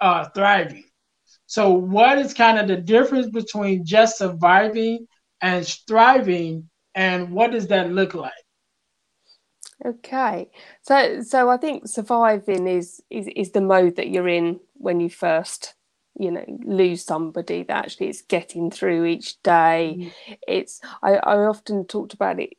uh, 0.00 0.28
thriving. 0.34 0.84
So 1.46 1.70
what 1.70 2.18
is 2.18 2.34
kind 2.34 2.58
of 2.58 2.66
the 2.66 2.76
difference 2.76 3.28
between 3.28 3.84
just 3.84 4.18
surviving 4.18 5.06
and 5.40 5.66
thriving, 5.86 6.68
and 6.94 7.30
what 7.30 7.52
does 7.52 7.68
that 7.68 7.92
look 7.92 8.14
like? 8.14 8.32
Okay, 9.84 10.48
so 10.82 11.22
so 11.22 11.50
I 11.50 11.56
think 11.56 11.88
surviving 11.88 12.68
is 12.68 13.02
is 13.10 13.28
is 13.34 13.50
the 13.50 13.60
mode 13.60 13.96
that 13.96 14.10
you're 14.10 14.28
in 14.28 14.60
when 14.74 15.00
you 15.00 15.10
first 15.10 15.74
you 16.18 16.30
know 16.30 16.44
lose 16.64 17.04
somebody 17.04 17.62
that 17.64 17.84
actually 17.84 18.08
it's 18.08 18.22
getting 18.22 18.70
through 18.70 19.06
each 19.06 19.42
day. 19.42 19.96
Mm. 19.98 20.36
it's 20.46 20.80
I, 21.02 21.14
I 21.14 21.36
often 21.38 21.84
talked 21.84 22.14
about 22.14 22.38
it 22.38 22.52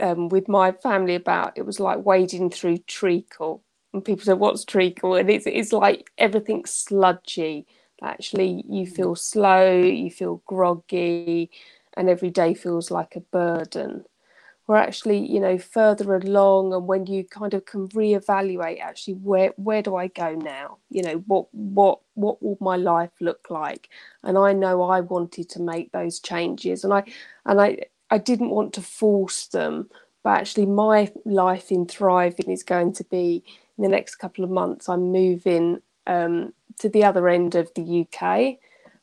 um, 0.00 0.28
with 0.28 0.48
my 0.48 0.72
family 0.72 1.14
about 1.14 1.56
it 1.56 1.66
was 1.66 1.78
like 1.78 2.04
wading 2.04 2.50
through 2.50 2.78
treacle 2.78 3.62
and 3.92 4.04
people 4.04 4.24
say 4.24 4.32
what's 4.32 4.64
treacle? 4.64 5.14
And 5.14 5.30
it's 5.30 5.46
it's 5.46 5.72
like 5.72 6.10
everything's 6.18 6.70
sludgy. 6.70 7.66
Actually 8.02 8.64
you 8.68 8.86
mm. 8.86 8.92
feel 8.94 9.14
slow 9.14 9.72
you 9.72 10.10
feel 10.10 10.42
groggy 10.46 11.50
and 11.96 12.08
every 12.08 12.30
day 12.30 12.54
feels 12.54 12.90
like 12.90 13.14
a 13.14 13.20
burden 13.20 14.04
we're 14.66 14.76
actually 14.76 15.18
you 15.18 15.40
know 15.40 15.58
further 15.58 16.14
along 16.14 16.72
and 16.72 16.86
when 16.86 17.06
you 17.06 17.24
kind 17.24 17.52
of 17.54 17.64
can 17.66 17.86
reevaluate 17.88 18.80
actually 18.80 19.14
where 19.14 19.52
where 19.56 19.82
do 19.82 19.96
i 19.96 20.08
go 20.08 20.34
now? 20.34 20.78
You 20.90 21.02
know 21.02 21.24
what 21.26 21.46
what 21.52 22.00
what 22.14 22.42
will 22.42 22.58
my 22.60 22.76
life 22.76 23.10
look 23.20 23.50
like? 23.50 23.88
And 24.22 24.38
i 24.38 24.52
know 24.52 24.82
i 24.82 25.00
wanted 25.00 25.48
to 25.50 25.62
make 25.62 25.92
those 25.92 26.20
changes 26.20 26.84
and 26.84 26.92
i 26.92 27.04
and 27.46 27.60
i 27.60 27.78
i 28.10 28.18
didn't 28.18 28.50
want 28.50 28.72
to 28.74 28.82
force 28.82 29.46
them 29.48 29.88
but 30.22 30.40
actually 30.40 30.66
my 30.66 31.12
life 31.26 31.70
in 31.70 31.86
thriving 31.86 32.50
is 32.50 32.62
going 32.62 32.92
to 32.94 33.04
be 33.04 33.44
in 33.76 33.82
the 33.82 33.88
next 33.88 34.16
couple 34.16 34.44
of 34.44 34.50
months 34.50 34.88
i'm 34.88 35.12
moving 35.12 35.80
um, 36.06 36.52
to 36.78 36.88
the 36.88 37.04
other 37.04 37.28
end 37.28 37.54
of 37.54 37.70
the 37.74 38.06
uk 38.06 38.56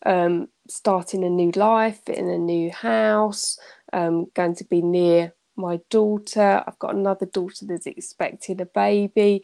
um, 0.05 0.47
starting 0.67 1.23
a 1.23 1.29
new 1.29 1.51
life 1.55 2.07
in 2.09 2.27
a 2.29 2.37
new 2.37 2.71
house 2.71 3.59
um, 3.93 4.25
going 4.33 4.55
to 4.55 4.63
be 4.63 4.81
near 4.81 5.33
my 5.61 5.79
daughter. 5.89 6.63
I've 6.67 6.79
got 6.79 6.95
another 6.95 7.25
daughter 7.25 7.65
that's 7.65 7.85
expecting 7.85 8.59
a 8.61 8.65
baby. 8.65 9.43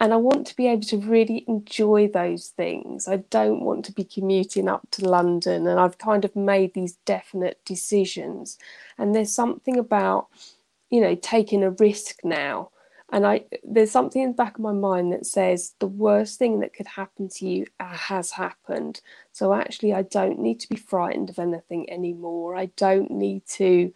And 0.00 0.12
I 0.12 0.16
want 0.16 0.48
to 0.48 0.56
be 0.56 0.66
able 0.66 0.82
to 0.84 0.96
really 0.96 1.44
enjoy 1.46 2.08
those 2.08 2.48
things. 2.48 3.06
I 3.06 3.18
don't 3.30 3.62
want 3.62 3.84
to 3.84 3.92
be 3.92 4.04
commuting 4.04 4.68
up 4.68 4.82
to 4.92 5.08
London. 5.08 5.68
And 5.68 5.78
I've 5.78 5.98
kind 5.98 6.24
of 6.24 6.34
made 6.34 6.74
these 6.74 6.94
definite 7.04 7.60
decisions. 7.64 8.58
And 8.98 9.14
there's 9.14 9.32
something 9.32 9.78
about, 9.78 10.26
you 10.90 11.00
know, 11.00 11.14
taking 11.14 11.62
a 11.62 11.70
risk 11.70 12.16
now. 12.24 12.70
And 13.12 13.26
I 13.26 13.44
there's 13.62 13.90
something 13.90 14.22
in 14.22 14.30
the 14.30 14.34
back 14.34 14.54
of 14.54 14.62
my 14.62 14.72
mind 14.72 15.12
that 15.12 15.26
says 15.26 15.74
the 15.78 15.86
worst 15.86 16.38
thing 16.38 16.60
that 16.60 16.72
could 16.72 16.86
happen 16.86 17.28
to 17.28 17.46
you 17.46 17.66
uh, 17.78 17.94
has 17.94 18.30
happened. 18.30 19.02
So 19.32 19.52
actually 19.52 19.92
I 19.92 20.02
don't 20.02 20.38
need 20.40 20.60
to 20.60 20.68
be 20.68 20.76
frightened 20.76 21.28
of 21.28 21.38
anything 21.38 21.88
anymore. 21.90 22.56
I 22.56 22.66
don't 22.76 23.10
need 23.10 23.46
to, 23.58 23.92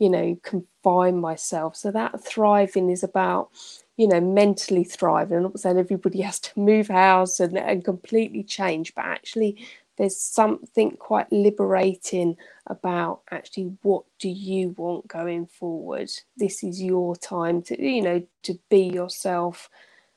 you 0.00 0.10
know, 0.10 0.36
confine 0.42 1.20
myself. 1.20 1.76
So 1.76 1.92
that 1.92 2.24
thriving 2.24 2.90
is 2.90 3.04
about, 3.04 3.50
you 3.96 4.08
know, 4.08 4.20
mentally 4.20 4.82
thriving. 4.82 5.36
I'm 5.36 5.42
not 5.44 5.60
saying 5.60 5.78
everybody 5.78 6.20
has 6.22 6.40
to 6.40 6.58
move 6.58 6.88
house 6.88 7.38
and, 7.38 7.56
and 7.56 7.84
completely 7.84 8.42
change, 8.42 8.94
but 8.96 9.04
actually 9.04 9.64
there's 9.98 10.18
something 10.18 10.92
quite 10.92 11.30
liberating 11.30 12.34
about 12.66 13.20
actually 13.30 13.76
what 13.82 14.04
do 14.18 14.30
you 14.30 14.70
want 14.78 15.06
going 15.06 15.46
forward. 15.46 16.10
This 16.38 16.64
is 16.64 16.82
your 16.82 17.14
time 17.16 17.60
to 17.62 17.80
you 17.80 18.00
know 18.00 18.26
to 18.44 18.58
be 18.70 18.84
yourself 18.84 19.68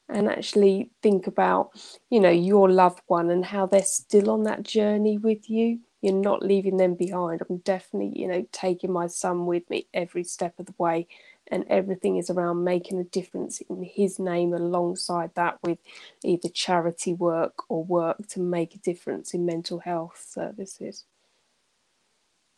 and 0.07 0.29
actually 0.29 0.91
think 1.01 1.27
about 1.27 1.71
you 2.09 2.21
know 2.21 2.29
your 2.29 2.69
loved 2.69 3.01
one 3.07 3.29
and 3.29 3.43
how 3.43 3.65
they're 3.65 3.83
still 3.83 4.29
on 4.29 4.43
that 4.43 4.63
journey 4.63 5.17
with 5.17 5.49
you 5.49 5.79
you're 6.03 6.13
not 6.13 6.43
leaving 6.43 6.75
them 6.75 6.95
behind. 6.95 7.41
I'm 7.49 7.57
definitely 7.57 8.19
you 8.19 8.27
know 8.27 8.45
taking 8.51 8.91
my 8.91 9.07
son 9.07 9.45
with 9.45 9.67
me 9.69 9.87
every 9.93 10.25
step 10.25 10.59
of 10.59 10.65
the 10.65 10.75
way 10.77 11.07
and 11.47 11.65
everything 11.69 12.17
is 12.17 12.29
around 12.29 12.63
making 12.63 12.99
a 12.99 13.05
difference 13.05 13.61
in 13.69 13.83
his 13.83 14.19
name 14.19 14.53
alongside 14.53 15.31
that 15.35 15.59
with 15.63 15.79
either 16.23 16.49
charity 16.49 17.13
work 17.13 17.63
or 17.69 17.83
work 17.83 18.27
to 18.27 18.39
make 18.39 18.75
a 18.75 18.79
difference 18.79 19.33
in 19.33 19.45
mental 19.45 19.79
health 19.79 20.25
services. 20.27 21.05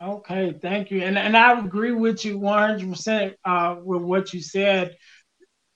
Okay 0.01 0.53
thank 0.61 0.91
you. 0.91 1.01
And, 1.03 1.17
and 1.17 1.37
i 1.37 1.57
agree 1.59 1.93
with 1.93 2.25
you 2.25 2.39
100% 2.39 3.35
uh, 3.45 3.75
with 3.83 4.01
what 4.01 4.33
you 4.33 4.41
said 4.41 4.95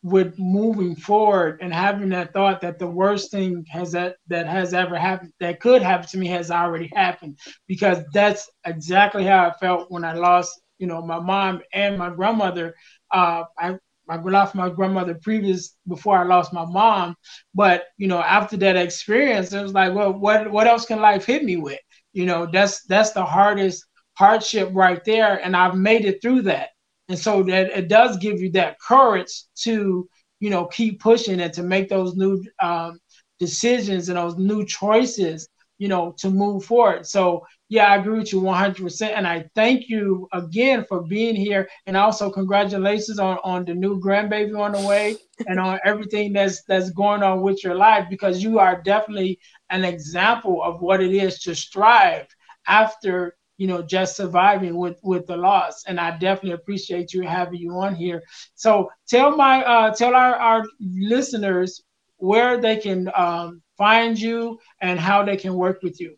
with 0.01 0.39
moving 0.39 0.95
forward 0.95 1.59
and 1.62 1.73
having 1.73 2.09
that 2.09 2.31
thought 2.33 2.62
that 2.62 2.79
the 2.79 2.88
worst 2.88 3.31
thing 3.31 3.65
has 3.69 3.91
that 3.91 4.15
that 4.27 4.47
has 4.47 4.73
ever 4.73 4.97
happened 4.97 5.33
that 5.41 5.59
could 5.59 5.81
happen 5.81 6.07
to 6.07 6.17
me 6.17 6.27
has 6.27 6.51
already 6.51 6.89
happened 6.95 7.38
because 7.67 7.99
that's 8.13 8.49
exactly 8.65 9.25
how 9.25 9.47
I 9.49 9.53
felt 9.59 9.91
when 9.91 10.05
I 10.05 10.13
lost 10.13 10.62
you 10.77 10.88
know 10.88 11.01
my 11.01 11.19
mom 11.19 11.62
and 11.73 11.97
my 11.97 12.09
grandmother. 12.09 12.73
Uh, 13.12 13.43
I 13.57 13.77
I 14.09 14.15
lost 14.17 14.55
my 14.55 14.69
grandmother 14.69 15.15
previous 15.21 15.75
before 15.88 16.17
I 16.17 16.23
lost 16.23 16.53
my 16.53 16.65
mom, 16.65 17.15
but 17.53 17.83
you 17.97 18.07
know 18.07 18.21
after 18.21 18.57
that 18.57 18.77
experience, 18.77 19.53
it 19.53 19.62
was 19.62 19.73
like, 19.73 19.93
well, 19.93 20.13
what 20.13 20.49
what 20.49 20.67
else 20.67 20.85
can 20.85 21.01
life 21.01 21.25
hit 21.25 21.43
me 21.43 21.57
with? 21.57 21.79
You 22.13 22.25
know, 22.25 22.47
that's 22.51 22.83
that's 22.85 23.12
the 23.12 23.25
hardest 23.25 23.85
hardship 24.13 24.69
right 24.73 25.03
there, 25.05 25.43
and 25.43 25.55
I've 25.55 25.75
made 25.75 26.05
it 26.05 26.21
through 26.21 26.43
that 26.43 26.69
and 27.09 27.17
so 27.17 27.43
that 27.43 27.71
it 27.71 27.87
does 27.87 28.17
give 28.17 28.39
you 28.39 28.51
that 28.51 28.79
courage 28.79 29.43
to 29.55 30.07
you 30.39 30.49
know 30.49 30.65
keep 30.67 30.99
pushing 31.01 31.41
and 31.41 31.53
to 31.53 31.63
make 31.63 31.89
those 31.89 32.15
new 32.15 32.43
um, 32.61 32.99
decisions 33.39 34.09
and 34.09 34.17
those 34.17 34.37
new 34.37 34.65
choices 34.65 35.49
you 35.79 35.87
know 35.87 36.13
to 36.17 36.29
move 36.29 36.63
forward. 36.63 37.05
So 37.05 37.45
yeah 37.69 37.91
i 37.91 37.95
agree 37.95 38.19
with 38.19 38.33
you 38.33 38.41
100% 38.41 39.11
and 39.15 39.27
i 39.27 39.45
thank 39.55 39.89
you 39.89 40.27
again 40.33 40.85
for 40.87 41.01
being 41.03 41.35
here. 41.35 41.67
And 41.87 41.97
also 41.97 42.29
congratulations 42.29 43.19
on 43.19 43.37
on 43.43 43.65
the 43.65 43.73
new 43.73 43.99
grandbaby 43.99 44.57
on 44.59 44.73
the 44.73 44.87
way 44.87 45.17
and 45.47 45.59
on 45.59 45.79
everything 45.83 46.33
that's 46.33 46.63
that's 46.63 46.91
going 46.91 47.23
on 47.23 47.41
with 47.41 47.63
your 47.63 47.75
life 47.75 48.07
because 48.09 48.43
you 48.43 48.59
are 48.59 48.81
definitely 48.81 49.39
an 49.69 49.83
example 49.83 50.61
of 50.63 50.81
what 50.81 51.01
it 51.01 51.13
is 51.13 51.39
to 51.39 51.55
strive 51.55 52.27
after 52.67 53.35
you 53.59 53.67
know, 53.67 53.83
just 53.83 54.15
surviving 54.15 54.77
with 54.77 54.97
with 55.03 55.27
the 55.27 55.35
loss. 55.35 55.83
And 55.85 55.99
I 55.99 56.11
definitely 56.11 56.53
appreciate 56.53 57.13
you 57.13 57.23
having 57.23 57.59
you 57.59 57.73
on 57.73 57.93
here. 57.93 58.23
So 58.55 58.89
tell 59.07 59.35
my 59.35 59.61
uh, 59.63 59.93
tell 59.93 60.15
our, 60.15 60.35
our 60.35 60.63
listeners 60.79 61.83
where 62.15 62.57
they 62.59 62.77
can 62.77 63.11
um, 63.15 63.61
find 63.77 64.17
you 64.17 64.59
and 64.81 64.97
how 64.97 65.25
they 65.25 65.35
can 65.35 65.55
work 65.55 65.83
with 65.83 65.99
you. 65.99 66.15